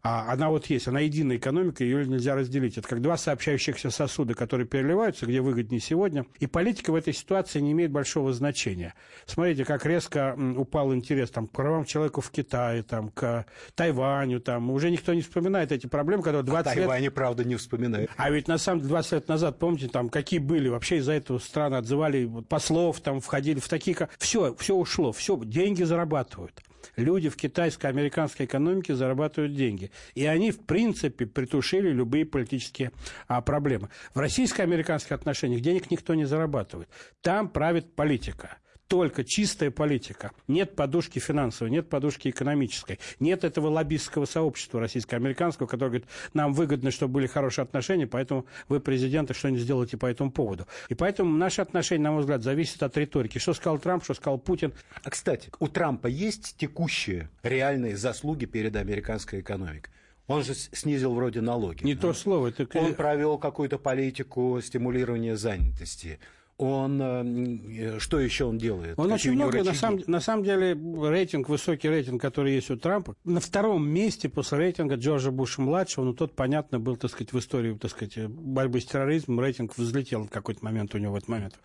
А 0.05 0.31
она 0.31 0.51
вот 0.51 0.67
есть, 0.67 0.87
она 0.87 1.01
единая 1.01 1.39
экономика, 1.39 1.83
ее 1.83 2.07
нельзя 2.07 2.35
разделить. 2.35 2.77
Это 2.77 2.87
как 2.87 3.01
два 3.01 3.17
сообщающихся 3.17 3.89
сосуда, 3.89 4.35
которые 4.35 4.67
переливаются, 4.67 5.25
где 5.25 5.41
выгоднее 5.41 5.81
сегодня. 5.81 6.27
И 6.41 6.47
политика 6.47 6.91
в 6.91 6.95
этой 6.95 7.15
ситуации 7.15 7.61
не 7.61 7.73
имеет 7.73 7.91
большого 7.91 8.35
значения. 8.35 8.93
Смотрите, 9.25 9.65
как 9.65 9.87
резко 9.87 10.37
упал 10.59 10.93
интерес 10.93 11.31
там, 11.31 11.47
к 11.47 11.53
правам 11.53 11.87
человека 11.87 12.21
в 12.21 12.31
Китае, 12.31 12.83
там, 12.83 13.09
к 13.09 13.47
Тайваню. 13.75 14.41
Там. 14.41 14.71
Уже 14.71 14.91
никто 14.91 15.15
не 15.15 15.23
вспоминает 15.23 15.73
эти 15.73 15.87
проблемы, 15.87 16.23
которые 16.23 16.45
20 16.45 16.77
лет... 16.77 16.85
Тайване, 16.85 17.11
правда, 17.11 17.45
не 17.45 17.57
вспоминают. 17.57 18.11
А 18.19 18.31
ведь 18.31 18.47
на 18.47 18.59
самом 18.59 18.81
деле 18.81 18.91
20 18.91 19.13
лет 19.13 19.29
назад, 19.29 19.59
помните, 19.59 19.89
там 19.89 20.11
какие 20.11 20.39
были, 20.39 20.69
вообще 20.69 20.99
из-за 20.99 21.13
этого 21.13 21.39
страны 21.39 21.77
отзывали 21.77 22.31
послов, 22.47 23.01
там 23.01 23.23
входили 23.23 23.59
в 23.59 23.69
такие... 23.69 23.97
Все, 24.19 24.55
все 24.57 24.75
ушло, 24.75 25.13
все, 25.13 25.41
деньги 25.43 25.83
зарабатывают. 25.83 26.61
Люди 26.97 27.29
в 27.29 27.37
китайской, 27.37 27.87
американской 27.87 28.47
экономике 28.47 28.95
зарабатывают 28.95 29.55
деньги. 29.55 29.91
И 30.15 30.27
они, 30.27 30.51
в 30.51 30.61
принципе, 30.61 31.27
притушили 31.27 31.91
любые 31.91 32.25
политические 32.25 32.93
а, 33.29 33.41
проблемы. 33.41 33.89
В 34.15 34.19
российско-американских 34.19 35.13
отношениях 35.13 35.61
денег 35.61 35.91
никто 35.91 36.15
не 36.15 36.25
зарабатывает. 36.25 36.89
Там 37.21 37.49
правит 37.49 37.95
политика 37.95 38.59
только 38.89 39.25
чистая 39.25 39.71
политика. 39.71 40.33
Нет 40.49 40.77
подушки 40.77 41.19
финансовой, 41.19 41.71
нет 41.71 41.89
подушки 41.89 42.29
экономической. 42.29 42.99
Нет 43.21 43.45
этого 43.45 43.69
лоббистского 43.69 44.25
сообщества 44.27 44.81
российско-американского, 44.81 45.67
которое 45.67 45.91
говорит, 45.91 46.09
нам 46.33 46.53
выгодно, 46.53 46.91
чтобы 46.91 47.15
были 47.15 47.27
хорошие 47.27 47.63
отношения, 47.63 48.07
поэтому 48.07 48.47
вы, 48.69 48.81
президенты, 48.81 49.35
что-нибудь 49.35 49.63
сделаете 49.63 49.97
по 49.97 50.07
этому 50.07 50.31
поводу. 50.31 50.67
И 50.89 50.95
поэтому 50.95 51.37
наши 51.37 51.63
отношения, 51.63 52.05
на 52.05 52.13
мой 52.13 52.21
взгляд, 52.21 52.43
зависят 52.43 52.83
от 52.83 52.97
риторики. 52.97 53.39
Что 53.39 53.55
сказал 53.55 53.79
Трамп, 53.79 54.05
что 54.05 54.15
сказал 54.15 54.39
Путин. 54.39 54.73
А, 55.03 55.11
кстати, 55.11 55.51
у 55.59 55.69
Трампа 55.69 56.07
есть 56.07 56.57
текущие 56.57 57.31
реальные 57.43 57.97
заслуги 57.97 58.45
перед 58.45 58.77
американской 58.77 59.41
экономикой? 59.41 59.91
Он 60.27 60.43
же 60.43 60.55
снизил 60.55 61.15
вроде 61.15 61.41
налоги. 61.43 61.85
Не 61.85 61.95
да? 61.95 62.03
то 62.03 62.15
слово. 62.15 62.49
Это... 62.49 62.67
Он 62.79 62.95
провел 62.95 63.37
какую-то 63.39 63.79
политику 63.79 64.59
стимулирования 64.63 65.37
занятости. 65.37 66.19
Он 66.57 67.01
э, 67.03 67.99
что 67.99 68.21
еще 68.21 68.45
он 68.45 68.59
делает? 68.59 68.97
Он 68.97 69.11
Какие 69.11 69.15
очень 69.15 69.33
много, 69.33 69.65
на 69.65 69.75
самом, 69.75 70.03
на 70.07 70.21
самом 70.21 70.45
деле, 70.45 70.75
рейтинг, 70.75 71.49
высокий 71.49 71.89
рейтинг, 71.89 72.21
который 72.21 72.55
есть 72.55 72.71
у 72.71 72.77
Трампа, 72.77 73.17
на 73.25 73.41
втором 73.41 73.89
месте 73.89 74.29
после 74.29 74.59
рейтинга 74.59 74.95
Джорджа 74.95 75.33
Буша-младшего, 75.33 76.05
ну, 76.05 76.15
тот, 76.15 76.37
понятно, 76.37 76.79
был, 76.79 76.97
так 76.97 77.11
сказать, 77.11 77.33
в 77.33 77.39
истории, 77.39 77.75
так 77.75 77.91
сказать, 77.91 78.29
борьбы 78.29 78.81
с 78.81 78.85
терроризмом, 78.85 79.41
рейтинг 79.41 79.77
взлетел 79.77 80.25
в 80.25 80.31
какой-то 80.31 80.65
момент 80.65 80.95
у 80.95 80.99
него 80.99 81.15
в 81.15 81.17
этот 81.17 81.29
момент. 81.29 81.59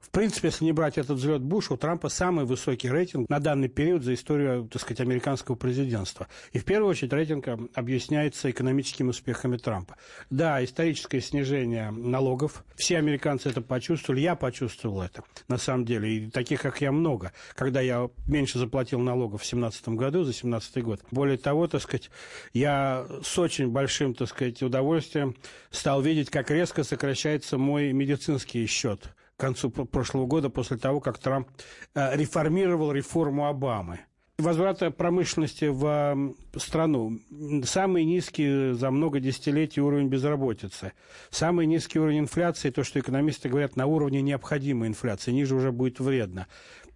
В 0.00 0.10
принципе, 0.10 0.48
если 0.48 0.64
не 0.64 0.72
брать 0.72 0.98
этот 0.98 1.18
взлет 1.18 1.42
Буша, 1.42 1.74
у 1.74 1.76
Трампа 1.76 2.08
самый 2.08 2.44
высокий 2.44 2.90
рейтинг 2.90 3.28
на 3.28 3.38
данный 3.38 3.68
период 3.68 4.02
за 4.02 4.14
историю, 4.14 4.68
так 4.70 4.82
сказать, 4.82 5.00
американского 5.00 5.54
президентства. 5.54 6.26
И 6.52 6.58
в 6.58 6.64
первую 6.64 6.90
очередь 6.90 7.12
рейтинг 7.12 7.46
э, 7.46 7.58
объясняется 7.74 8.50
экономическими 8.50 9.10
успехами 9.10 9.56
Трампа. 9.56 9.96
Да, 10.30 10.62
историческое 10.64 11.20
снижение 11.20 11.92
налогов, 11.92 12.64
все 12.74 12.98
американцы 12.98 13.48
это 13.48 13.60
почувствовали, 13.60 14.20
я 14.20 14.31
почувствовал 14.36 15.02
это, 15.02 15.22
на 15.48 15.58
самом 15.58 15.84
деле, 15.84 16.08
и 16.16 16.30
таких, 16.30 16.62
как 16.62 16.80
я, 16.80 16.92
много. 16.92 17.32
Когда 17.54 17.80
я 17.80 18.10
меньше 18.26 18.58
заплатил 18.58 19.00
налогов 19.00 19.42
в 19.42 19.44
2017 19.44 19.88
году, 19.90 20.18
за 20.20 20.32
2017 20.32 20.82
год. 20.82 21.00
Более 21.10 21.38
того, 21.38 21.66
так 21.66 21.82
сказать, 21.82 22.10
я 22.52 23.06
с 23.22 23.38
очень 23.38 23.68
большим, 23.68 24.14
так 24.14 24.28
сказать, 24.28 24.62
удовольствием 24.62 25.36
стал 25.70 26.02
видеть, 26.02 26.30
как 26.30 26.50
резко 26.50 26.84
сокращается 26.84 27.58
мой 27.58 27.92
медицинский 27.92 28.66
счет 28.66 29.14
к 29.36 29.40
концу 29.40 29.70
прошлого 29.70 30.26
года, 30.26 30.50
после 30.50 30.76
того, 30.76 31.00
как 31.00 31.18
Трамп 31.18 31.48
э, 31.94 32.16
реформировал 32.16 32.92
реформу 32.92 33.48
Обамы 33.48 34.00
возврата 34.42 34.90
промышленности 34.90 35.66
в 35.66 36.34
страну. 36.56 37.18
Самый 37.64 38.04
низкий 38.04 38.72
за 38.72 38.90
много 38.90 39.20
десятилетий 39.20 39.80
уровень 39.80 40.08
безработицы. 40.08 40.92
Самый 41.30 41.66
низкий 41.66 41.98
уровень 41.98 42.20
инфляции, 42.20 42.70
то, 42.70 42.84
что 42.84 43.00
экономисты 43.00 43.48
говорят, 43.48 43.76
на 43.76 43.86
уровне 43.86 44.20
необходимой 44.22 44.88
инфляции. 44.88 45.32
Ниже 45.32 45.54
уже 45.54 45.72
будет 45.72 46.00
вредно. 46.00 46.46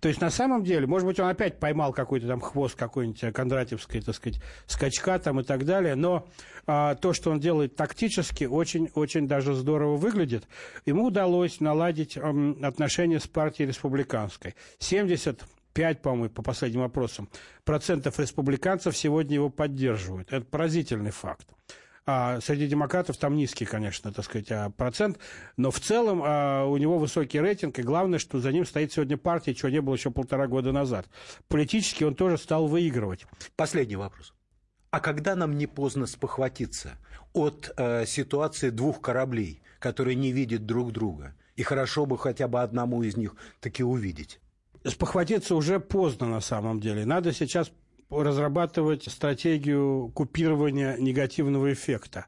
То 0.00 0.08
есть, 0.08 0.20
на 0.20 0.30
самом 0.30 0.62
деле, 0.62 0.86
может 0.86 1.06
быть, 1.06 1.18
он 1.18 1.28
опять 1.28 1.58
поймал 1.58 1.92
какой-то 1.92 2.26
там 2.26 2.40
хвост 2.40 2.76
какой-нибудь 2.76 3.32
кондратьевской, 3.32 4.02
так 4.02 4.14
сказать, 4.14 4.40
скачка 4.66 5.18
там 5.18 5.40
и 5.40 5.42
так 5.42 5.64
далее, 5.64 5.94
но 5.94 6.28
а, 6.66 6.96
то, 6.96 7.14
что 7.14 7.30
он 7.30 7.40
делает 7.40 7.76
тактически, 7.76 8.44
очень-очень 8.44 9.26
даже 9.26 9.54
здорово 9.54 9.96
выглядит. 9.96 10.46
Ему 10.84 11.06
удалось 11.06 11.60
наладить 11.60 12.18
а, 12.18 12.28
отношения 12.62 13.20
с 13.20 13.26
партией 13.26 13.68
республиканской. 13.68 14.54
70 14.78 15.42
5, 15.76 16.00
по-моему, 16.00 16.30
по 16.30 16.42
последним 16.42 16.82
опросам, 16.82 17.28
процентов 17.64 18.18
республиканцев 18.18 18.96
сегодня 18.96 19.34
его 19.34 19.50
поддерживают. 19.50 20.32
Это 20.32 20.46
поразительный 20.46 21.10
факт. 21.10 21.46
А 22.06 22.40
среди 22.40 22.66
демократов 22.66 23.18
там 23.18 23.34
низкий, 23.34 23.66
конечно, 23.66 24.10
так 24.10 24.24
сказать, 24.24 24.50
а, 24.50 24.70
процент, 24.70 25.18
но 25.58 25.70
в 25.70 25.78
целом 25.78 26.22
а, 26.24 26.64
у 26.64 26.78
него 26.78 26.98
высокий 26.98 27.40
рейтинг, 27.40 27.78
и 27.78 27.82
главное, 27.82 28.18
что 28.18 28.40
за 28.40 28.52
ним 28.52 28.64
стоит 28.64 28.92
сегодня 28.92 29.18
партия, 29.18 29.54
чего 29.54 29.68
не 29.68 29.82
было 29.82 29.96
еще 29.96 30.10
полтора 30.10 30.46
года 30.46 30.72
назад. 30.72 31.06
Политически 31.46 32.04
он 32.04 32.14
тоже 32.14 32.38
стал 32.38 32.68
выигрывать. 32.68 33.26
Последний 33.54 33.96
вопрос. 33.96 34.32
А 34.90 35.00
когда 35.00 35.34
нам 35.34 35.58
не 35.58 35.66
поздно 35.66 36.06
спохватиться 36.06 36.92
от 37.34 37.70
э, 37.76 38.06
ситуации 38.06 38.70
двух 38.70 39.02
кораблей, 39.02 39.60
которые 39.78 40.14
не 40.14 40.32
видят 40.32 40.64
друг 40.64 40.92
друга, 40.92 41.34
и 41.54 41.62
хорошо 41.62 42.06
бы 42.06 42.16
хотя 42.16 42.48
бы 42.48 42.62
одному 42.62 43.02
из 43.02 43.18
них 43.18 43.34
таки 43.60 43.82
увидеть? 43.82 44.40
Спохватиться 44.86 45.54
уже 45.56 45.80
поздно 45.80 46.26
на 46.28 46.40
самом 46.40 46.80
деле. 46.80 47.04
Надо 47.04 47.32
сейчас 47.32 47.72
разрабатывать 48.08 49.04
стратегию 49.10 50.10
купирования 50.14 50.96
негативного 50.96 51.72
эффекта. 51.72 52.26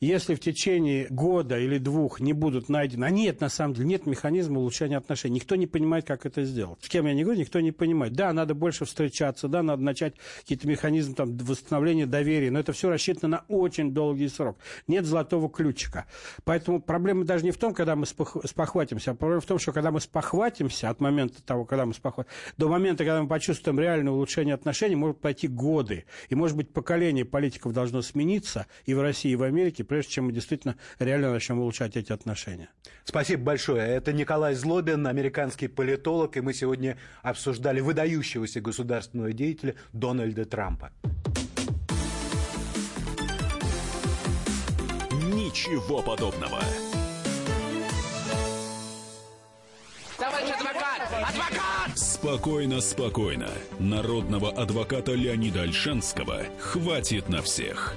Если 0.00 0.34
в 0.34 0.40
течение 0.40 1.06
года 1.08 1.58
или 1.58 1.78
двух 1.78 2.20
не 2.20 2.32
будут 2.32 2.68
найдены, 2.68 3.04
а 3.04 3.10
нет, 3.10 3.40
на 3.40 3.48
самом 3.48 3.74
деле, 3.74 3.88
нет 3.88 4.06
механизма 4.06 4.58
улучшения 4.60 4.96
отношений. 4.96 5.36
Никто 5.36 5.56
не 5.56 5.66
понимает, 5.66 6.06
как 6.06 6.26
это 6.26 6.44
сделать. 6.44 6.78
С 6.82 6.88
кем 6.88 7.06
я 7.06 7.14
не 7.14 7.24
говорю, 7.24 7.40
никто 7.40 7.60
не 7.60 7.72
понимает. 7.72 8.12
Да, 8.12 8.32
надо 8.32 8.54
больше 8.54 8.84
встречаться, 8.84 9.48
да, 9.48 9.62
надо 9.62 9.82
начать 9.82 10.14
какие-то 10.40 10.68
механизмы 10.68 11.14
там, 11.14 11.36
восстановления 11.36 12.06
доверия, 12.06 12.50
но 12.50 12.58
это 12.58 12.72
все 12.72 12.90
рассчитано 12.90 13.28
на 13.28 13.44
очень 13.48 13.92
долгий 13.92 14.28
срок. 14.28 14.58
Нет 14.86 15.04
золотого 15.06 15.48
ключика. 15.48 16.06
Поэтому 16.44 16.80
проблема 16.80 17.24
даже 17.24 17.44
не 17.44 17.50
в 17.50 17.58
том, 17.58 17.74
когда 17.74 17.96
мы 17.96 18.06
спохватимся, 18.06 19.12
а 19.12 19.14
проблема 19.14 19.40
в 19.40 19.46
том, 19.46 19.58
что 19.58 19.72
когда 19.72 19.90
мы 19.90 20.00
спохватимся 20.00 20.90
от 20.90 21.00
момента 21.00 21.42
того, 21.42 21.64
когда 21.64 21.86
мы 21.86 21.94
спохватимся, 21.94 22.36
до 22.56 22.68
момента, 22.68 23.04
когда 23.04 23.22
мы 23.22 23.28
почувствуем 23.28 23.78
реальное 23.80 24.12
улучшение 24.12 24.54
отношений, 24.54 24.96
может 24.96 25.20
пройти 25.20 25.48
годы. 25.48 26.04
И, 26.28 26.34
может 26.34 26.56
быть, 26.56 26.72
поколение 26.72 27.24
политиков 27.24 27.72
должно 27.72 28.02
смениться 28.02 28.66
и 28.84 28.94
в 28.94 29.00
России, 29.00 29.32
и 29.32 29.36
в 29.36 29.42
Америке, 29.42 29.61
Америки, 29.62 29.82
прежде 29.82 30.12
чем 30.12 30.26
мы 30.26 30.32
действительно 30.32 30.76
реально 30.98 31.32
начнем 31.32 31.60
улучшать 31.60 31.96
эти 31.96 32.12
отношения. 32.12 32.68
Спасибо 33.04 33.44
большое. 33.44 33.82
Это 33.82 34.12
Николай 34.12 34.54
Злобин, 34.54 35.06
американский 35.06 35.68
политолог, 35.68 36.36
и 36.36 36.40
мы 36.40 36.52
сегодня 36.52 36.98
обсуждали 37.22 37.80
выдающегося 37.80 38.60
государственного 38.60 39.32
деятеля 39.32 39.76
Дональда 39.92 40.44
Трампа. 40.44 40.90
Ничего 45.32 46.02
подобного. 46.02 46.60
Товарищ 50.18 50.50
адвокат! 50.50 51.02
Адвокат! 51.28 51.98
Спокойно, 51.98 52.80
спокойно. 52.80 53.50
Народного 53.78 54.50
адвоката 54.50 55.12
Леонида 55.12 55.62
Альшанского 55.62 56.42
хватит 56.58 57.28
на 57.28 57.42
всех. 57.42 57.96